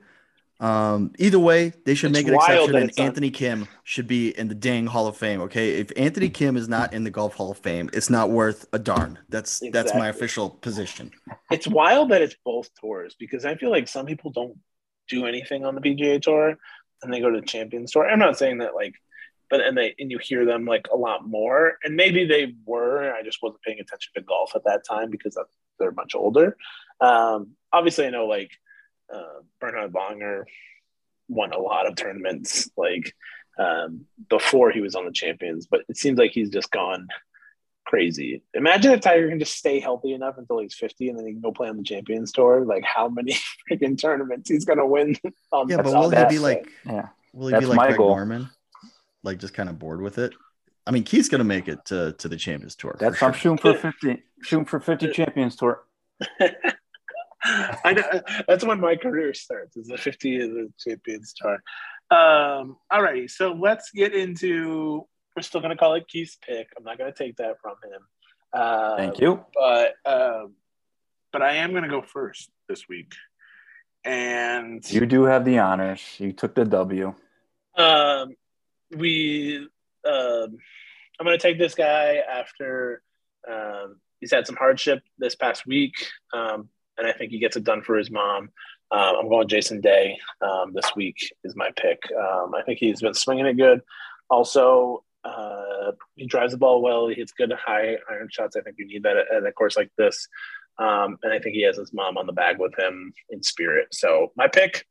[0.59, 4.47] Um, either way, they should it's make an exception, and Anthony Kim should be in
[4.47, 5.41] the dang Hall of Fame.
[5.41, 8.65] Okay, if Anthony Kim is not in the Golf Hall of Fame, it's not worth
[8.71, 9.19] a darn.
[9.27, 9.69] That's exactly.
[9.71, 11.11] that's my official position.
[11.51, 14.57] It's wild that it's both tours because I feel like some people don't
[15.09, 16.57] do anything on the PGA Tour
[17.03, 18.09] and they go to the Champions Tour.
[18.09, 18.95] I'm not saying that like,
[19.49, 23.13] but and they and you hear them like a lot more, and maybe they were.
[23.13, 25.37] I just wasn't paying attention to golf at that time because
[25.79, 26.57] they're much older.
[26.99, 28.51] Um, obviously, I know like
[29.13, 30.43] uh, Bernhard Langer
[31.27, 33.13] won a lot of tournaments like
[33.57, 37.07] um, before he was on the champions, but it seems like he's just gone
[37.85, 38.41] crazy.
[38.53, 41.41] Imagine if Tiger can just stay healthy enough until he's 50 and then he can
[41.41, 42.65] go play on the Champions Tour.
[42.65, 43.37] Like how many
[43.71, 45.15] freaking tournaments he's gonna win
[45.51, 47.09] on Yeah, but will he be like yeah.
[47.33, 48.15] will he That's be like Greg goal.
[48.15, 48.49] Norman?
[49.23, 50.33] Like just kind of bored with it?
[50.87, 52.97] I mean, Keith's gonna make it to to the Champions Tour.
[52.99, 55.83] That's I'm shooting for fifty, shooting for fifty Champions Tour.
[57.83, 59.77] I know that's when my career starts.
[59.77, 61.61] Is the fifty of the Champions Tour.
[62.11, 65.07] Um, all right, so let's get into.
[65.35, 66.67] We're still gonna call it Keith's pick.
[66.77, 68.01] I'm not gonna take that from him.
[68.53, 69.43] Uh, Thank you.
[69.53, 70.53] But um,
[71.31, 73.13] but I am gonna go first this week,
[74.03, 76.01] and You do have the honors.
[76.19, 77.13] You took the W.
[77.77, 78.35] Um,
[78.95, 79.57] we,
[80.07, 80.57] um,
[81.19, 83.01] I'm going to take this guy after
[83.49, 85.93] um, he's had some hardship this past week,
[86.33, 88.49] um, and I think he gets it done for his mom.
[88.91, 91.99] Um, I'm going Jason Day um, this week is my pick.
[92.17, 93.81] Um, I think he's been swinging it good.
[94.29, 97.07] Also, uh, he drives the ball well.
[97.07, 98.55] He hits good high iron shots.
[98.55, 100.27] I think you need that at, at a course like this.
[100.77, 103.87] Um, and I think he has his mom on the bag with him in spirit.
[103.91, 104.85] So my pick,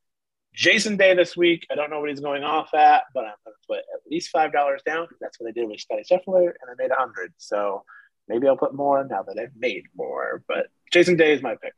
[0.54, 1.66] Jason Day this week.
[1.70, 4.30] I don't know what he's going off at, but I'm going to put at least
[4.30, 5.08] five dollars down.
[5.20, 7.32] That's what I did with Scottie Scheffler, and I made a hundred.
[7.38, 7.84] So
[8.28, 10.42] maybe I'll put more now that I've made more.
[10.46, 11.74] But Jason Day is my pick.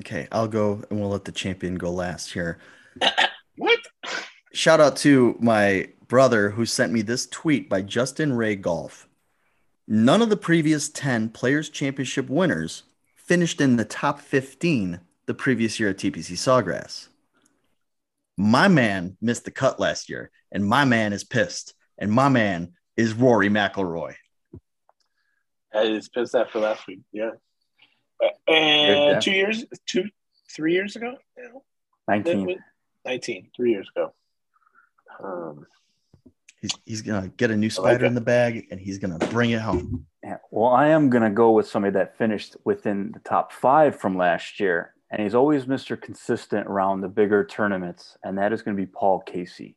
[0.00, 2.58] Okay, I'll go and we'll let the champion go last here.
[3.58, 3.80] What?
[4.52, 9.08] Shout out to my brother who sent me this tweet by Justin Ray Golf.
[9.88, 12.82] None of the previous 10 Players Championship winners
[13.14, 17.08] finished in the top 15 the previous year at TPC Sawgrass.
[18.36, 22.74] My man missed the cut last year, and my man is pissed, and my man
[22.94, 24.16] is Rory McIlroy.
[25.74, 27.00] I was pissed after last week.
[27.10, 27.30] Yeah.
[28.20, 30.04] Good, And two years, two,
[30.50, 31.48] three years ago, yeah.
[32.08, 32.58] 19.
[33.04, 34.12] 19, three years ago.
[35.22, 35.66] Um,
[36.60, 38.08] He's, he's going to get a new spider it.
[38.08, 40.06] in the bag, and he's going to bring it home.
[40.24, 40.38] Yeah.
[40.50, 44.16] Well, I am going to go with somebody that finished within the top five from
[44.16, 44.94] last year.
[45.10, 46.00] And he's always Mr.
[46.00, 48.16] Consistent around the bigger tournaments.
[48.24, 49.76] And that is going to be Paul Casey.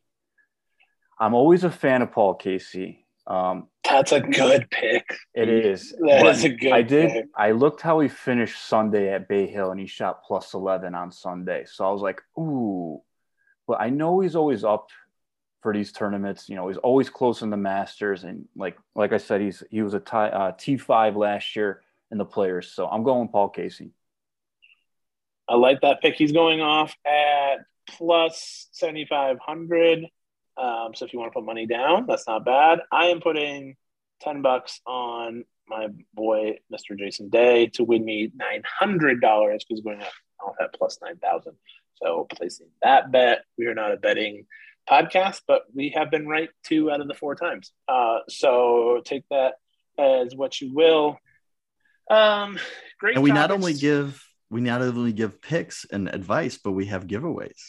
[1.20, 3.04] I'm always a fan of Paul Casey.
[3.30, 5.04] Um, that's a good pick.
[5.34, 5.92] it is.
[6.00, 7.10] That but is a good I did.
[7.10, 7.24] pick.
[7.36, 11.12] I looked how he finished Sunday at Bay Hill and he shot plus 11 on
[11.12, 11.64] Sunday.
[11.66, 13.00] So I was like, ooh.
[13.68, 14.88] But I know he's always up
[15.62, 16.48] for these tournaments.
[16.48, 18.24] You know, he's always close in the Masters.
[18.24, 22.18] And like like I said, he's he was a tie, uh, T5 last year in
[22.18, 22.72] the players.
[22.72, 23.92] So I'm going Paul Casey.
[25.48, 26.14] I like that pick.
[26.16, 30.06] He's going off at plus 7,500.
[30.60, 32.80] Um, so if you want to put money down, that's not bad.
[32.92, 33.76] I am putting
[34.20, 36.98] 10 bucks on my boy, Mr.
[36.98, 38.30] Jason Day, to win me
[38.82, 40.02] $900 because going
[40.40, 41.54] off at plus 9,000.
[42.02, 44.46] So placing that bet, we are not a betting
[44.88, 47.72] podcast, but we have been right two out of the four times.
[47.88, 49.54] Uh, so take that
[49.98, 51.18] as what you will.
[52.10, 52.58] Um,
[52.98, 53.14] great.
[53.14, 57.06] And we not only give we not only give picks and advice, but we have
[57.06, 57.60] giveaways.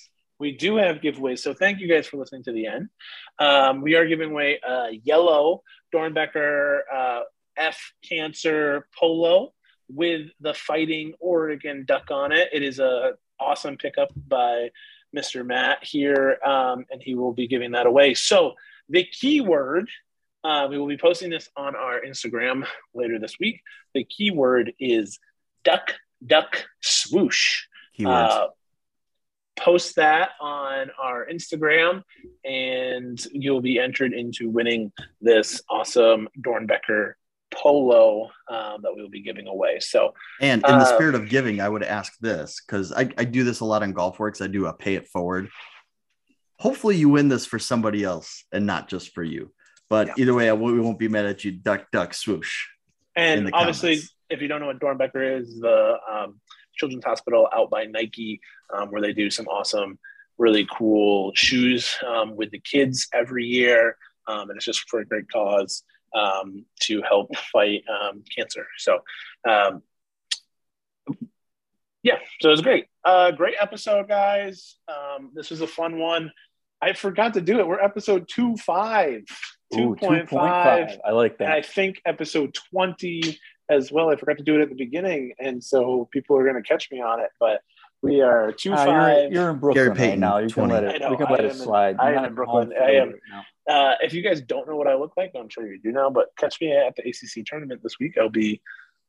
[0.41, 1.37] We do have giveaways.
[1.37, 2.89] So thank you guys for listening to the end.
[3.37, 5.61] Um, we are giving away a yellow
[5.93, 7.21] Doernbecher uh,
[7.55, 9.53] F Cancer Polo
[9.87, 12.49] with the Fighting Oregon Duck on it.
[12.51, 14.71] It is a awesome pickup by
[15.15, 15.45] Mr.
[15.45, 18.15] Matt here, um, and he will be giving that away.
[18.15, 18.55] So
[18.89, 19.89] the keyword.
[20.43, 22.65] Uh, we will be posting this on our Instagram
[22.95, 23.61] later this week.
[23.93, 25.19] The keyword is
[25.63, 25.93] duck,
[26.25, 27.65] duck, swoosh
[27.99, 28.31] Keywords.
[28.31, 28.47] uh,
[29.63, 32.01] post that on our Instagram,
[32.43, 34.91] and you'll be entered into winning
[35.21, 37.13] this awesome Doernbecher
[37.51, 39.79] polo um, that we will be giving away.
[39.79, 43.25] So, And in the Uh, spirit of giving, I would ask this because I, I
[43.25, 44.41] do this a lot on GolfWRX.
[44.43, 45.49] I do a pay it forward.
[46.59, 49.51] Hopefully, you win this for somebody else and not just for you.
[49.89, 50.13] But Yeah.
[50.19, 51.51] either way, I, we won't be mad at you.
[51.51, 52.67] Duck, duck, swoosh.
[53.15, 54.15] and obviously, comments.
[54.29, 56.39] if you don't know what Doernbecher is, the um,
[56.81, 58.41] children's hospital out by Nike,
[58.73, 59.99] um, where they do some awesome,
[60.39, 63.95] really cool shoes um, with the kids every year,
[64.27, 65.83] um, and it's just for a great cause
[66.15, 68.65] um, to help fight um, cancer.
[68.77, 68.99] So,
[69.47, 69.83] um,
[72.01, 72.87] yeah, so it was great.
[73.05, 74.77] Uh, great episode, guys.
[74.87, 76.31] Um, this was a fun one.
[76.81, 77.67] I forgot to do it.
[77.67, 79.21] We're episode two five.
[79.73, 80.27] 2.5.
[80.27, 80.97] 2.5.
[81.05, 81.51] I like And that.
[81.51, 83.39] I think episode 20
[83.71, 84.09] as well.
[84.09, 85.33] I forgot to do it at the beginning.
[85.39, 87.29] And so people are going to catch me on it.
[87.39, 87.61] But
[88.03, 88.87] we are 2 Ah, 5.
[88.87, 90.37] you're, you're in Brooklyn right Payton, now.
[90.39, 90.73] You can 20.
[90.73, 91.01] let it.
[91.01, 91.95] know, we can let am it in- slide.
[91.99, 92.73] I am in Brooklyn.
[92.79, 93.13] I am-
[93.69, 96.09] Uh, if you guys don't know what I look like, I'm sure you do now,
[96.09, 98.17] but catch me at the ACC tournament this week.
[98.19, 98.61] I'll be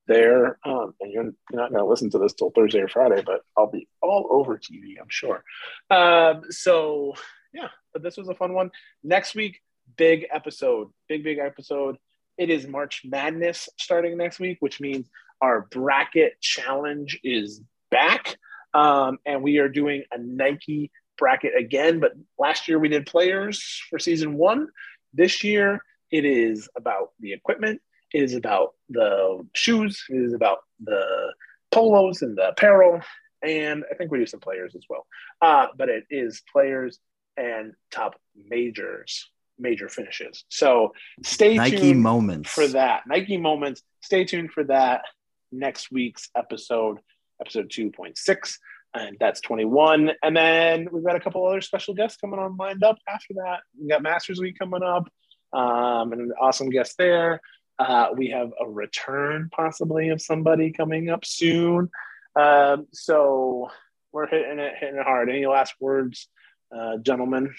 [0.06, 0.58] there.
[0.64, 3.40] Um, and you're, you're not going to listen to this till Thursday or Friday, but
[3.56, 5.42] I'll be all over TV, I'm sure.
[5.90, 7.14] Um, so,
[7.54, 8.70] yeah, but this was a fun one.
[9.02, 9.60] Next week,
[9.96, 11.96] big episode, big, big episode.
[12.38, 15.08] It is March Madness starting next week, which means
[15.40, 17.60] our bracket challenge is
[17.90, 18.36] back.
[18.74, 22.00] Um, and we are doing a Nike bracket again.
[22.00, 24.68] But last year we did players for season one.
[25.12, 27.80] This year It is about the equipment.
[28.12, 30.04] It is about the shoes.
[30.10, 31.32] It is about the
[31.70, 33.00] polos and the apparel.
[33.42, 35.06] And I think we do some players as well.
[35.40, 36.98] Uh, but it is players
[37.36, 40.44] and top majors, major finishes.
[40.48, 40.92] So
[41.22, 42.50] stay Nike tuned moments.
[42.50, 43.02] for that.
[43.06, 43.82] Nike moments.
[44.00, 45.02] Stay tuned for that
[45.50, 46.98] next week's episode,
[47.40, 48.58] episode 2.6.
[48.94, 50.10] And that's 21.
[50.22, 53.60] And then we've got a couple other special guests coming on lined up after that.
[53.80, 55.08] We got Masters Week coming up
[55.52, 57.40] um, and an awesome guest there.
[57.78, 61.90] Uh, we have a return possibly of somebody coming up soon.
[62.36, 63.70] Um, so
[64.12, 65.30] we're hitting it, hitting it hard.
[65.30, 66.28] Any last words,
[66.74, 67.54] uh, gentlemen,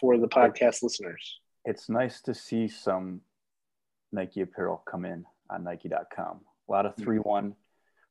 [0.00, 1.40] for the podcast listeners?
[1.64, 3.20] It's nice to see some
[4.12, 6.40] Nike apparel come in on Nike.com.
[6.68, 7.04] A lot of Mm-hmm.
[7.04, 7.54] 3 1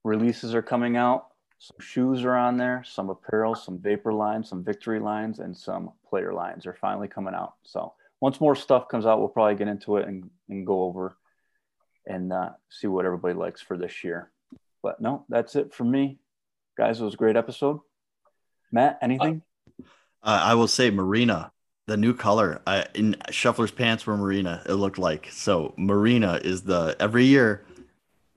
[0.03, 1.27] releases are coming out.
[1.59, 5.91] Some shoes are on there, some apparel, some vapor lines, some victory lines, and some
[6.07, 7.55] player lines are finally coming out.
[7.63, 11.17] So once more stuff comes out, we'll probably get into it and, and go over
[12.05, 14.31] and uh, see what everybody likes for this year.
[14.83, 16.19] But no, that's it for me.
[16.77, 17.79] Guys, it was a great episode.
[18.71, 19.41] Matt, anything?
[19.79, 19.83] Uh,
[20.43, 21.51] I will say Marina,
[21.87, 22.61] the new color.
[22.67, 24.61] I, in Scheffler's pants were Marina.
[24.67, 25.73] It looked like so.
[25.77, 27.65] Marina is the every year.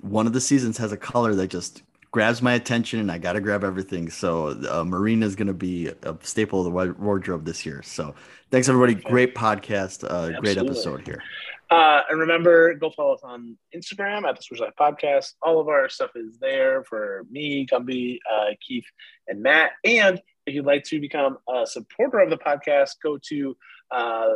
[0.01, 1.83] One of the seasons has a color that just
[2.13, 4.09] grabs my attention, and I got to grab everything.
[4.09, 7.83] So uh, Marina is going to be a staple of the wardrobe this year.
[7.83, 8.15] So
[8.51, 8.95] thanks everybody.
[8.95, 10.05] Great podcast.
[10.09, 11.23] Uh, great episode here.
[11.71, 15.35] Uh, and remember, go follow us on Instagram at the Swoosh Life Podcast.
[15.41, 18.87] All of our stuff is there for me, Gumby, uh, Keith,
[19.29, 19.73] and Matt.
[19.85, 23.57] And if you'd like to become a supporter of the podcast, go to
[23.91, 24.29] uh,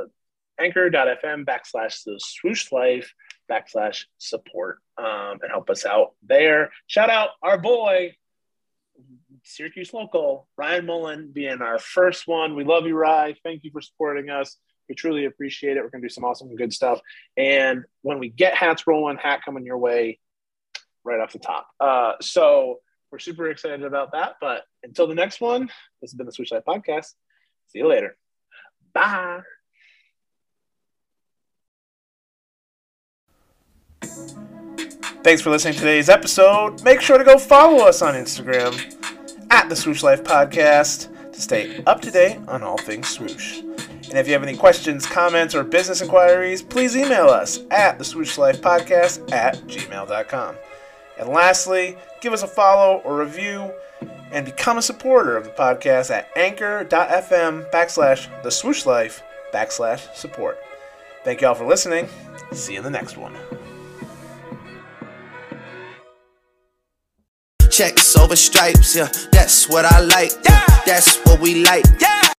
[0.59, 3.13] anchor.fm backslash the swoosh life
[3.51, 6.71] backslash support um, and help us out there.
[6.87, 8.15] Shout out our boy,
[9.43, 12.55] Syracuse local, Ryan Mullen, being our first one.
[12.55, 13.35] We love you, Rye.
[13.43, 14.57] Thank you for supporting us.
[14.89, 15.83] We truly appreciate it.
[15.83, 17.01] We're going to do some awesome, good stuff.
[17.37, 20.19] And when we get hats rolling, hat coming your way
[21.05, 21.69] right off the top.
[21.81, 22.81] Uh, so
[23.15, 24.35] we're super excited about that.
[24.41, 25.67] But until the next one,
[26.03, 27.13] this has been the Swoosh Life Podcast.
[27.69, 28.17] See you later.
[28.93, 29.43] Bye.
[35.23, 36.83] Thanks for listening to today's episode.
[36.83, 38.75] Make sure to go follow us on Instagram
[39.51, 43.61] at the Swoosh Life Podcast to stay up to date on all things swoosh.
[43.61, 48.05] And if you have any questions, comments, or business inquiries, please email us at the
[48.05, 50.57] Swoosh Life Podcast at gmail.com.
[51.19, 53.73] And lastly, give us a follow or review
[54.33, 60.59] and become a supporter of the podcast at anchor.fm backslash the swoosh life backslash support.
[61.23, 62.09] Thank you all for listening.
[62.53, 63.35] See you in the next one.
[67.71, 70.33] Checks over stripes, yeah, that's what I like.
[70.45, 71.85] Yeah, that's what we like.
[71.99, 72.34] Yeah,